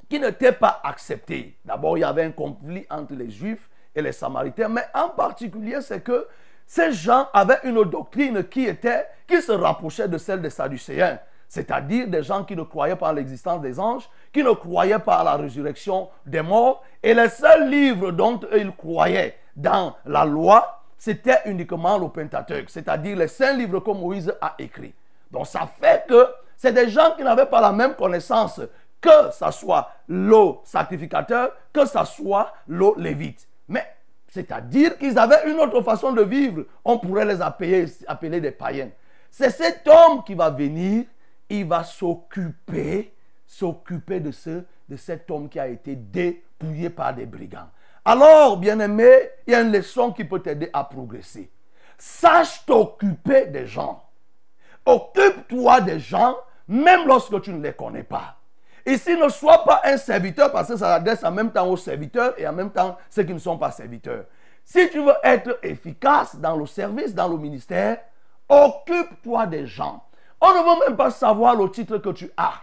qui 0.09 0.19
n'étaient 0.19 0.53
pas 0.53 0.81
acceptés. 0.85 1.57
D'abord, 1.65 1.99
il 1.99 2.01
y 2.01 2.05
avait 2.05 2.25
un 2.25 2.31
conflit 2.31 2.87
entre 2.91 3.15
les 3.15 3.31
Juifs 3.31 3.69
et 3.95 4.03
les 4.03 4.13
Samaritains, 4.13 4.69
mais 4.69 4.85
en 4.95 5.11
particulier, 5.11 5.81
c'est 5.81 6.01
que 6.01 6.27
ces 6.67 6.93
gens 6.93 7.29
avaient 7.33 7.61
une 7.65 7.83
doctrine 7.85 8.45
qui 8.45 8.65
était, 8.67 9.07
qui 9.27 9.41
se 9.41 9.53
rapprochait 9.53 10.09
de 10.09 10.19
celle 10.19 10.43
des 10.43 10.51
Sadducéens 10.51 11.19
c'est-à-dire 11.49 12.07
des 12.07 12.23
gens 12.23 12.45
qui 12.45 12.55
ne 12.55 12.63
croyaient 12.63 12.97
pas 12.97 13.09
en 13.09 13.13
l'existence 13.13 13.63
des 13.63 13.81
anges, 13.81 14.09
qui 14.33 14.45
ne 14.45 14.53
croyaient 14.53 14.99
pas 14.99 15.17
à 15.17 15.25
la 15.25 15.37
résurrection 15.37 16.11
des 16.27 16.43
morts, 16.43 16.85
et 17.03 17.15
les 17.15 17.31
seuls 17.31 17.71
livres 17.71 18.11
dont 18.13 18.39
ils 18.55 18.71
croyaient 18.73 19.37
dans 19.57 19.97
la 20.05 20.25
loi, 20.25 20.83
c'était 20.99 21.41
uniquement 21.47 21.97
le 21.97 22.09
Pentateuque, 22.09 22.69
c'est-à-dire 22.69 23.17
les 23.17 23.29
cinq 23.29 23.57
livres 23.57 23.81
que 23.81 23.91
Moïse 23.91 24.33
a 24.41 24.55
écrits. 24.59 24.95
Donc 25.31 25.47
ça 25.47 25.69
fait 25.81 26.05
que 26.07 26.27
c'est 26.57 26.73
des 26.73 26.91
gens 26.91 27.13
qui 27.17 27.23
n'avaient 27.23 27.47
pas 27.47 27.61
la 27.61 27.73
même 27.73 27.95
connaissance 27.95 28.61
que 29.01 29.31
ce 29.33 29.51
soit 29.51 29.91
le 30.09 30.55
sacrificateur, 30.65 31.53
que 31.73 31.87
ce 31.87 32.05
soit 32.05 32.53
le 32.67 32.93
lévite. 32.97 33.47
Mais 33.69 33.87
c'est-à-dire 34.29 34.99
qu'ils 34.99 35.19
avaient 35.19 35.51
une 35.51 35.59
autre 35.59 35.83
façon 35.83 36.13
de 36.13 36.23
vivre. 36.23 36.65
On 36.85 36.99
pourrait 36.99 37.25
les 37.25 37.41
appeler, 37.41 37.87
appeler 38.07 38.41
des 38.41 38.51
païens. 38.51 38.91
C'est 39.31 39.51
cet 39.51 39.87
homme 39.87 40.25
qui 40.25 40.35
va 40.35 40.51
venir 40.51 41.05
il 41.51 41.67
va 41.67 41.85
s'occuper, 41.85 43.15
s'occuper 43.47 44.21
de 44.21 44.31
ce, 44.31 44.65
de 44.89 44.97
cet 44.97 45.31
homme 45.31 45.49
qui 45.49 45.59
a 45.59 45.69
été 45.69 45.97
dépouillé 45.97 46.91
par 46.91 47.15
des 47.15 47.27
brigands. 47.27 47.71
Alors, 48.05 48.57
bien-aimé, 48.57 49.31
il 49.47 49.53
y 49.53 49.55
a 49.55 49.61
une 49.61 49.73
leçon 49.73 50.13
qui 50.13 50.25
peut 50.25 50.41
t'aider 50.41 50.71
à 50.73 50.85
progresser. 50.85 51.51
Sache 51.97 52.65
t'occuper 52.65 53.47
des 53.47 53.67
gens. 53.67 54.05
Occupe-toi 54.87 55.81
des 55.83 55.99
gens, 55.99 56.37
même 56.67 57.07
lorsque 57.07 57.41
tu 57.43 57.53
ne 57.53 57.63
les 57.63 57.73
connais 57.73 58.05
pas. 58.05 58.38
Ici, 58.89 59.17
ne 59.19 59.29
sois 59.29 59.65
pas 59.65 59.83
un 59.85 59.99
serviteur 59.99 60.51
parce 60.51 60.69
que 60.69 60.77
ça 60.79 60.95
s'adresse 60.95 61.23
en 61.23 61.31
même 61.31 61.51
temps 61.51 61.69
aux 61.69 61.77
serviteurs 61.77 62.33
et 62.39 62.49
en 62.49 62.55
même 62.55 62.71
temps 62.71 62.97
ceux 63.11 63.23
qui 63.23 63.35
ne 63.35 63.39
sont 63.39 63.59
pas 63.59 63.71
serviteurs. 63.71 64.25
Si 64.65 64.89
tu 64.89 65.05
veux 65.05 65.15
être 65.23 65.59
efficace 65.63 66.37
dans 66.37 66.57
le 66.57 66.65
service, 66.65 67.15
dans 67.15 67.29
le 67.29 67.37
ministère, 67.37 67.99
occupe-toi 68.49 69.47
des 69.47 69.67
gens. 69.67 70.03
On 70.41 70.49
ne 70.49 70.59
veut 70.61 70.87
même 70.87 70.97
pas 70.97 71.11
savoir 71.11 71.55
le 71.55 71.71
titre 71.71 71.99
que 71.99 72.09
tu 72.09 72.31
as. 72.39 72.55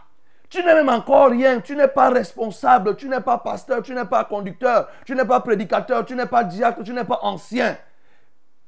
Tu 0.50 0.64
n'es 0.64 0.74
même 0.74 0.90
encore 0.90 1.30
rien. 1.30 1.62
Tu 1.62 1.76
n'es 1.76 1.88
pas 1.88 2.10
responsable. 2.10 2.96
Tu 2.96 3.08
n'es 3.08 3.22
pas 3.22 3.38
pasteur. 3.38 3.84
Tu 3.84 3.94
n'es 3.94 4.06
pas 4.06 4.24
conducteur. 4.24 4.88
Tu 5.06 5.14
n'es 5.14 5.26
pas 5.26 5.42
prédicateur. 5.42 6.06
Tu 6.06 6.16
n'es 6.16 6.26
pas 6.26 6.44
diacre. 6.44 6.84
Tu 6.84 6.94
n'es 6.94 7.04
pas 7.04 7.20
ancien. 7.22 7.78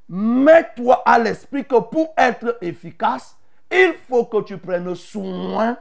Mets-toi 0.10 1.02
à 1.06 1.18
l'esprit 1.18 1.66
que 1.66 1.80
pour 1.80 2.14
être 2.18 2.58
efficace, 2.62 3.36
il 3.72 3.94
faut 4.08 4.26
que 4.26 4.42
tu 4.44 4.58
prennes 4.58 4.94
soin 4.96 5.78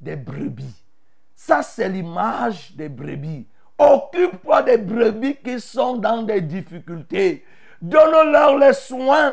des 0.00 0.16
brebis. 0.16 0.85
Ça, 1.36 1.62
c'est 1.62 1.88
l'image 1.88 2.74
des 2.74 2.88
brebis. 2.88 3.46
Occupe-toi 3.78 4.62
des 4.62 4.78
brebis 4.78 5.36
qui 5.36 5.60
sont 5.60 5.98
dans 5.98 6.22
des 6.22 6.40
difficultés. 6.40 7.44
Donne-leur 7.80 8.58
les 8.58 8.72
soins 8.72 9.32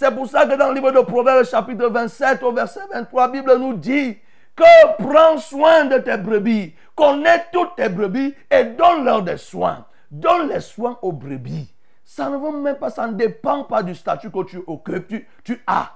c'est 0.00 0.14
pour 0.14 0.26
ça 0.26 0.46
que 0.46 0.56
dans 0.56 0.68
le 0.68 0.76
livre 0.76 0.92
de 0.92 1.00
Proverbes, 1.00 1.44
chapitre 1.44 1.86
27, 1.90 2.42
au 2.42 2.52
verset 2.52 2.80
23, 2.90 3.26
la 3.26 3.28
Bible 3.28 3.54
nous 3.58 3.74
dit 3.74 4.16
que 4.56 4.96
prends 4.96 5.36
soin 5.36 5.84
de 5.84 5.98
tes 5.98 6.16
brebis, 6.16 6.74
connais 6.94 7.44
toutes 7.52 7.76
tes 7.76 7.90
brebis 7.90 8.34
et 8.50 8.64
donne-leur 8.64 9.22
des 9.22 9.36
soins. 9.36 9.84
Donne 10.10 10.48
les 10.48 10.60
soins 10.60 10.98
aux 11.02 11.12
brebis. 11.12 11.70
Ça 12.02 12.30
ne 12.30 12.38
va 12.38 12.50
même 12.50 12.76
pas, 12.76 12.88
ça 12.88 13.08
ne 13.08 13.12
dépend 13.12 13.64
pas 13.64 13.82
du 13.82 13.94
statut 13.94 14.30
que 14.30 14.42
tu 14.44 14.62
occupes, 14.66 15.06
tu, 15.06 15.28
tu 15.44 15.62
as. 15.66 15.92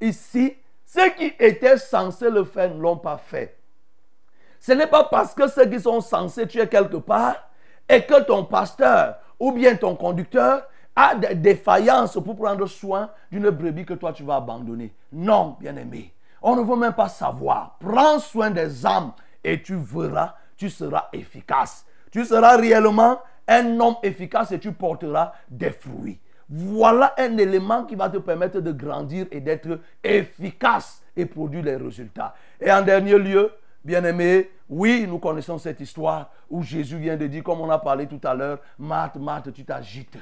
Ici, 0.00 0.56
ceux 0.84 1.10
qui 1.10 1.32
étaient 1.38 1.78
censés 1.78 2.30
le 2.30 2.42
faire 2.42 2.74
ne 2.74 2.80
l'ont 2.80 2.98
pas 2.98 3.18
fait. 3.18 3.56
Ce 4.64 4.72
n'est 4.72 4.86
pas 4.86 5.04
parce 5.04 5.34
que 5.34 5.46
ceux 5.46 5.66
qui 5.66 5.78
sont 5.78 6.00
censés 6.00 6.46
tuer 6.46 6.66
quelque 6.66 6.96
part 6.96 7.36
et 7.86 8.00
que 8.00 8.22
ton 8.22 8.46
pasteur 8.46 9.16
ou 9.38 9.52
bien 9.52 9.76
ton 9.76 9.94
conducteur 9.94 10.62
a 10.96 11.14
des 11.14 11.34
défaillances 11.34 12.14
pour 12.14 12.34
prendre 12.34 12.64
soin 12.66 13.10
d'une 13.30 13.50
brebis 13.50 13.84
que 13.84 13.92
toi 13.92 14.14
tu 14.14 14.22
vas 14.22 14.36
abandonner. 14.36 14.94
Non, 15.12 15.58
bien-aimé. 15.60 16.14
On 16.40 16.56
ne 16.56 16.62
veut 16.62 16.76
même 16.76 16.94
pas 16.94 17.10
savoir. 17.10 17.76
Prends 17.78 18.18
soin 18.18 18.50
des 18.50 18.86
âmes 18.86 19.12
et 19.44 19.60
tu 19.60 19.76
verras, 19.76 20.32
tu 20.56 20.70
seras 20.70 21.08
efficace. 21.12 21.84
Tu 22.10 22.24
seras 22.24 22.56
réellement 22.56 23.20
un 23.46 23.78
homme 23.80 23.96
efficace 24.02 24.50
et 24.52 24.58
tu 24.58 24.72
porteras 24.72 25.34
des 25.50 25.72
fruits. 25.72 26.18
Voilà 26.48 27.12
un 27.18 27.36
élément 27.36 27.84
qui 27.84 27.96
va 27.96 28.08
te 28.08 28.16
permettre 28.16 28.60
de 28.60 28.72
grandir 28.72 29.26
et 29.30 29.42
d'être 29.42 29.78
efficace 30.02 31.02
et 31.14 31.26
produire 31.26 31.64
les 31.64 31.76
résultats. 31.76 32.34
Et 32.58 32.72
en 32.72 32.80
dernier 32.80 33.18
lieu, 33.18 33.52
bien-aimé, 33.84 34.50
oui, 34.68 35.06
nous 35.06 35.18
connaissons 35.18 35.58
cette 35.58 35.80
histoire 35.80 36.30
où 36.48 36.62
Jésus 36.62 36.98
vient 36.98 37.16
de 37.16 37.26
dire, 37.26 37.42
comme 37.42 37.60
on 37.60 37.70
a 37.70 37.78
parlé 37.78 38.06
tout 38.06 38.20
à 38.24 38.34
l'heure, 38.34 38.58
Marthe, 38.78 39.16
Marthe, 39.16 39.52
tu 39.52 39.64
t'agites. 39.64 40.16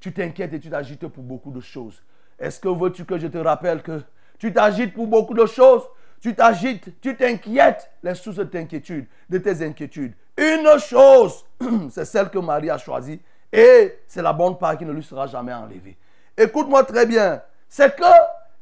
Tu 0.00 0.12
t'inquiètes 0.12 0.52
et 0.52 0.60
tu 0.60 0.70
t'agites 0.70 1.08
pour 1.08 1.24
beaucoup 1.24 1.50
de 1.50 1.60
choses. 1.60 2.00
Est-ce 2.38 2.60
que 2.60 2.68
veux-tu 2.68 3.04
que 3.04 3.18
je 3.18 3.26
te 3.26 3.38
rappelle 3.38 3.82
que 3.82 4.00
tu 4.38 4.52
t'agites 4.52 4.94
pour 4.94 5.08
beaucoup 5.08 5.34
de 5.34 5.46
choses? 5.46 5.82
Tu 6.20 6.34
t'agites, 6.34 7.00
tu 7.00 7.16
t'inquiètes. 7.16 7.90
Les 8.02 8.14
sources 8.14 8.36
de 8.36 8.58
inquiétude, 8.58 9.06
de 9.28 9.38
tes 9.38 9.64
inquiétudes. 9.64 10.14
Une 10.36 10.78
chose, 10.78 11.44
c'est 11.90 12.04
celle 12.04 12.30
que 12.30 12.38
Marie 12.38 12.70
a 12.70 12.78
choisie 12.78 13.20
et 13.52 13.98
c'est 14.06 14.22
la 14.22 14.32
bonne 14.32 14.56
part 14.56 14.78
qui 14.78 14.84
ne 14.84 14.92
lui 14.92 15.02
sera 15.02 15.26
jamais 15.26 15.52
enlevée. 15.52 15.96
Écoute-moi 16.36 16.84
très 16.84 17.06
bien. 17.06 17.42
C'est 17.68 17.96
que 17.96 18.04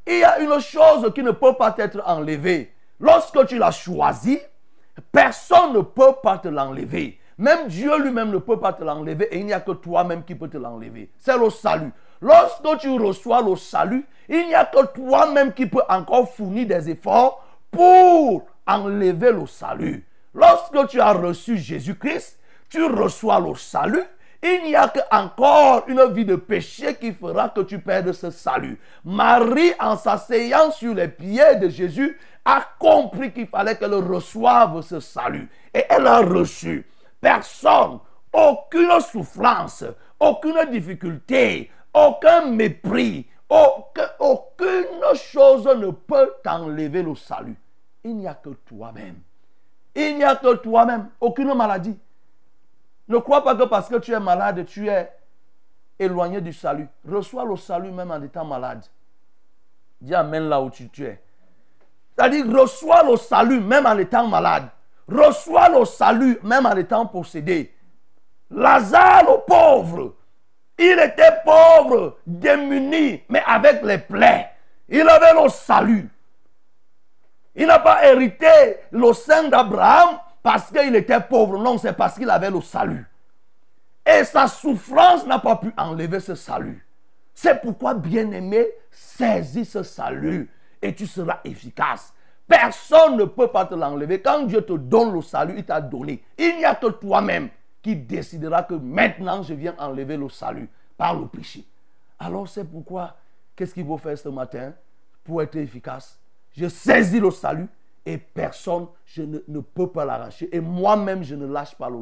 il 0.06 0.20
y 0.20 0.24
a 0.24 0.38
une 0.38 0.58
chose 0.60 1.12
qui 1.14 1.22
ne 1.22 1.32
peut 1.32 1.54
pas 1.54 1.74
être 1.78 2.00
enlevée. 2.06 2.72
Lorsque 2.98 3.46
tu 3.46 3.58
l'as 3.58 3.72
choisie, 3.72 4.38
personne 5.12 5.74
ne 5.74 5.80
peut 5.80 6.14
pas 6.22 6.38
te 6.38 6.48
l'enlever. 6.48 7.18
Même 7.38 7.68
Dieu 7.68 7.98
lui-même 8.02 8.30
ne 8.30 8.38
peut 8.38 8.58
pas 8.58 8.72
te 8.72 8.82
l'enlever 8.82 9.28
et 9.30 9.38
il 9.38 9.46
n'y 9.46 9.52
a 9.52 9.60
que 9.60 9.72
toi-même 9.72 10.24
qui 10.24 10.34
peux 10.34 10.48
te 10.48 10.56
l'enlever. 10.56 11.10
C'est 11.18 11.36
le 11.36 11.50
salut. 11.50 11.92
Lorsque 12.20 12.78
tu 12.78 12.88
reçois 12.98 13.42
le 13.42 13.56
salut, 13.56 14.06
il 14.28 14.46
n'y 14.46 14.54
a 14.54 14.64
que 14.64 14.86
toi-même 14.86 15.52
qui 15.52 15.66
peux 15.66 15.82
encore 15.88 16.32
fournir 16.32 16.66
des 16.66 16.90
efforts 16.90 17.44
pour 17.70 18.46
enlever 18.66 19.32
le 19.32 19.46
salut. 19.46 20.06
Lorsque 20.34 20.88
tu 20.88 21.00
as 21.00 21.12
reçu 21.12 21.58
Jésus-Christ, 21.58 22.38
tu 22.70 22.84
reçois 22.84 23.40
le 23.40 23.54
salut. 23.54 24.04
Il 24.42 24.64
n'y 24.64 24.76
a 24.76 24.88
qu'encore 24.88 25.84
une 25.88 26.12
vie 26.12 26.24
de 26.24 26.36
péché 26.36 26.94
qui 26.94 27.12
fera 27.12 27.48
que 27.48 27.62
tu 27.62 27.78
perdes 27.78 28.12
ce 28.12 28.30
salut. 28.30 28.78
Marie, 29.04 29.72
en 29.80 29.96
s'asseyant 29.96 30.70
sur 30.70 30.94
les 30.94 31.08
pieds 31.08 31.56
de 31.56 31.68
Jésus, 31.68 32.18
a 32.46 32.64
compris 32.78 33.32
qu'il 33.32 33.48
fallait 33.48 33.76
qu'elle 33.76 33.94
reçoive 33.94 34.80
ce 34.80 35.00
salut. 35.00 35.50
Et 35.74 35.84
elle 35.88 36.06
a 36.06 36.20
reçu. 36.20 36.86
Personne, 37.20 37.98
aucune 38.32 39.00
souffrance, 39.00 39.84
aucune 40.20 40.64
difficulté, 40.70 41.70
aucun 41.92 42.46
mépris, 42.46 43.26
aucune 43.50 45.14
chose 45.16 45.66
ne 45.66 45.90
peut 45.90 46.34
t'enlever 46.44 47.02
le 47.02 47.16
salut. 47.16 47.56
Il 48.04 48.16
n'y 48.16 48.28
a 48.28 48.34
que 48.34 48.50
toi-même. 48.50 49.16
Il 49.94 50.16
n'y 50.16 50.24
a 50.24 50.36
que 50.36 50.54
toi-même. 50.54 51.08
Aucune 51.20 51.52
maladie. 51.52 51.98
Ne 53.08 53.18
crois 53.18 53.42
pas 53.42 53.56
que 53.56 53.64
parce 53.64 53.88
que 53.88 53.96
tu 53.96 54.12
es 54.12 54.20
malade, 54.20 54.64
tu 54.66 54.88
es 54.88 55.10
éloigné 55.98 56.40
du 56.40 56.52
salut. 56.52 56.88
Reçois 57.08 57.44
le 57.44 57.56
salut 57.56 57.90
même 57.90 58.12
en 58.12 58.22
étant 58.22 58.44
malade. 58.44 58.84
Dis 60.00 60.14
Amen 60.14 60.48
là 60.48 60.60
où 60.60 60.70
tu, 60.70 60.88
tu 60.88 61.06
es. 61.06 61.20
C'est-à-dire, 62.16 62.46
reçois 62.48 63.02
le 63.02 63.16
salut 63.16 63.60
même 63.60 63.86
en 63.86 63.98
étant 63.98 64.26
malade 64.26 64.68
reçoit 65.08 65.68
le 65.68 65.84
salut 65.84 66.38
même 66.42 66.66
en 66.66 66.76
étant 66.76 67.06
possédé. 67.06 67.72
Lazare, 68.50 69.24
le 69.24 69.40
pauvre, 69.46 70.14
il 70.78 70.98
était 70.98 71.40
pauvre, 71.44 72.18
démuni, 72.26 73.22
mais 73.28 73.42
avec 73.46 73.82
les 73.82 73.98
plaies. 73.98 74.50
Il 74.88 75.08
avait 75.08 75.42
le 75.42 75.48
salut. 75.48 76.08
Il 77.54 77.66
n'a 77.66 77.78
pas 77.78 78.06
hérité 78.06 78.46
le 78.92 79.12
sein 79.12 79.48
d'Abraham 79.48 80.18
parce 80.42 80.70
qu'il 80.70 80.94
était 80.94 81.20
pauvre. 81.20 81.58
Non, 81.58 81.78
c'est 81.78 81.94
parce 81.94 82.14
qu'il 82.16 82.30
avait 82.30 82.50
le 82.50 82.60
salut. 82.60 83.04
Et 84.04 84.22
sa 84.24 84.46
souffrance 84.46 85.26
n'a 85.26 85.38
pas 85.38 85.56
pu 85.56 85.72
enlever 85.76 86.20
ce 86.20 86.34
salut. 86.34 86.86
C'est 87.34 87.60
pourquoi, 87.60 87.94
bien-aimé, 87.94 88.66
saisis 88.90 89.64
ce 89.64 89.82
salut 89.82 90.48
et 90.82 90.94
tu 90.94 91.06
seras 91.06 91.40
efficace. 91.44 92.12
Personne 92.46 93.16
ne 93.16 93.24
peut 93.24 93.48
pas 93.48 93.66
te 93.66 93.74
l'enlever. 93.74 94.20
Quand 94.20 94.42
Dieu 94.44 94.62
te 94.62 94.72
donne 94.72 95.12
le 95.12 95.20
salut, 95.22 95.54
il 95.56 95.64
t'a 95.64 95.80
donné. 95.80 96.22
Il 96.38 96.58
n'y 96.58 96.64
a 96.64 96.74
que 96.74 96.86
toi-même 96.86 97.48
qui 97.82 97.96
décidera 97.96 98.62
que 98.62 98.74
maintenant 98.74 99.42
je 99.42 99.54
viens 99.54 99.74
enlever 99.78 100.16
le 100.16 100.28
salut 100.28 100.68
par 100.96 101.18
le 101.18 101.26
péché. 101.26 101.64
Alors 102.18 102.48
c'est 102.48 102.64
pourquoi, 102.64 103.16
qu'est-ce 103.54 103.74
qu'il 103.74 103.86
faut 103.86 103.98
faire 103.98 104.16
ce 104.18 104.28
matin 104.28 104.72
pour 105.24 105.42
être 105.42 105.56
efficace? 105.56 106.18
Je 106.56 106.68
saisis 106.68 107.20
le 107.20 107.30
salut 107.30 107.68
et 108.06 108.18
personne, 108.18 108.86
je 109.04 109.22
ne, 109.22 109.38
ne 109.48 109.60
pas 109.60 110.04
l'arracher. 110.04 110.48
Et 110.54 110.60
moi-même, 110.60 111.24
je 111.24 111.34
ne 111.34 111.46
lâche 111.46 111.74
pas 111.74 111.90
le, 111.90 111.98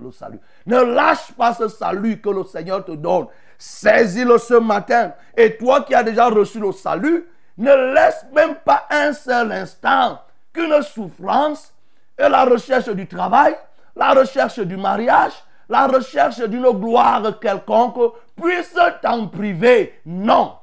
le, 0.00 0.12
salut. 0.12 0.38
Ne 0.64 0.80
lâche 0.82 1.32
pas 1.32 1.52
ce 1.52 1.66
salut 1.66 2.20
que 2.20 2.30
le 2.30 2.44
Seigneur 2.44 2.84
te 2.84 2.92
donne. 2.92 3.26
Saisis-le 3.58 4.38
ce 4.38 4.54
matin. 4.54 5.12
Et 5.36 5.56
toi 5.56 5.82
qui 5.82 5.94
as 5.94 6.04
déjà 6.04 6.28
reçu 6.28 6.60
le 6.60 6.70
salut, 6.70 7.26
Ne 7.58 7.94
laisse 7.94 8.24
même 8.32 8.54
pas 8.64 8.86
un 8.88 9.12
seul 9.12 9.50
instant 9.50 10.22
qu'une 10.52 10.80
souffrance 10.82 11.74
et 12.16 12.28
la 12.28 12.44
recherche 12.44 12.88
du 12.88 13.06
travail, 13.06 13.56
la 13.96 14.12
recherche 14.12 14.60
du 14.60 14.76
mariage, 14.76 15.32
la 15.68 15.88
recherche 15.88 16.40
d'une 16.40 16.70
gloire 16.70 17.38
quelconque 17.40 18.14
puisse 18.40 18.76
t'en 19.02 19.26
priver. 19.28 20.00
Non. 20.06 20.56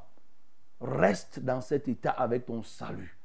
Reste 0.79 1.39
dans 1.41 1.62
cet 1.62 1.88
état 1.88 2.12
avec 2.12 2.45
ton 2.45 2.63
salut. 2.63 3.17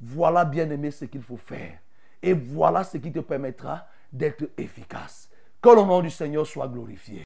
Voilà, 0.00 0.44
bien 0.44 0.70
aimé, 0.70 0.90
ce 0.90 1.04
qu'il 1.04 1.22
faut 1.22 1.36
faire. 1.36 1.78
Et 2.22 2.32
voilà 2.32 2.84
ce 2.84 2.98
qui 2.98 3.12
te 3.12 3.20
permettra 3.20 3.86
d'être 4.12 4.44
efficace. 4.56 5.28
Que 5.60 5.70
le 5.70 5.82
nom 5.82 6.00
du 6.00 6.10
Seigneur 6.10 6.46
soit 6.46 6.68
glorifié. 6.68 7.25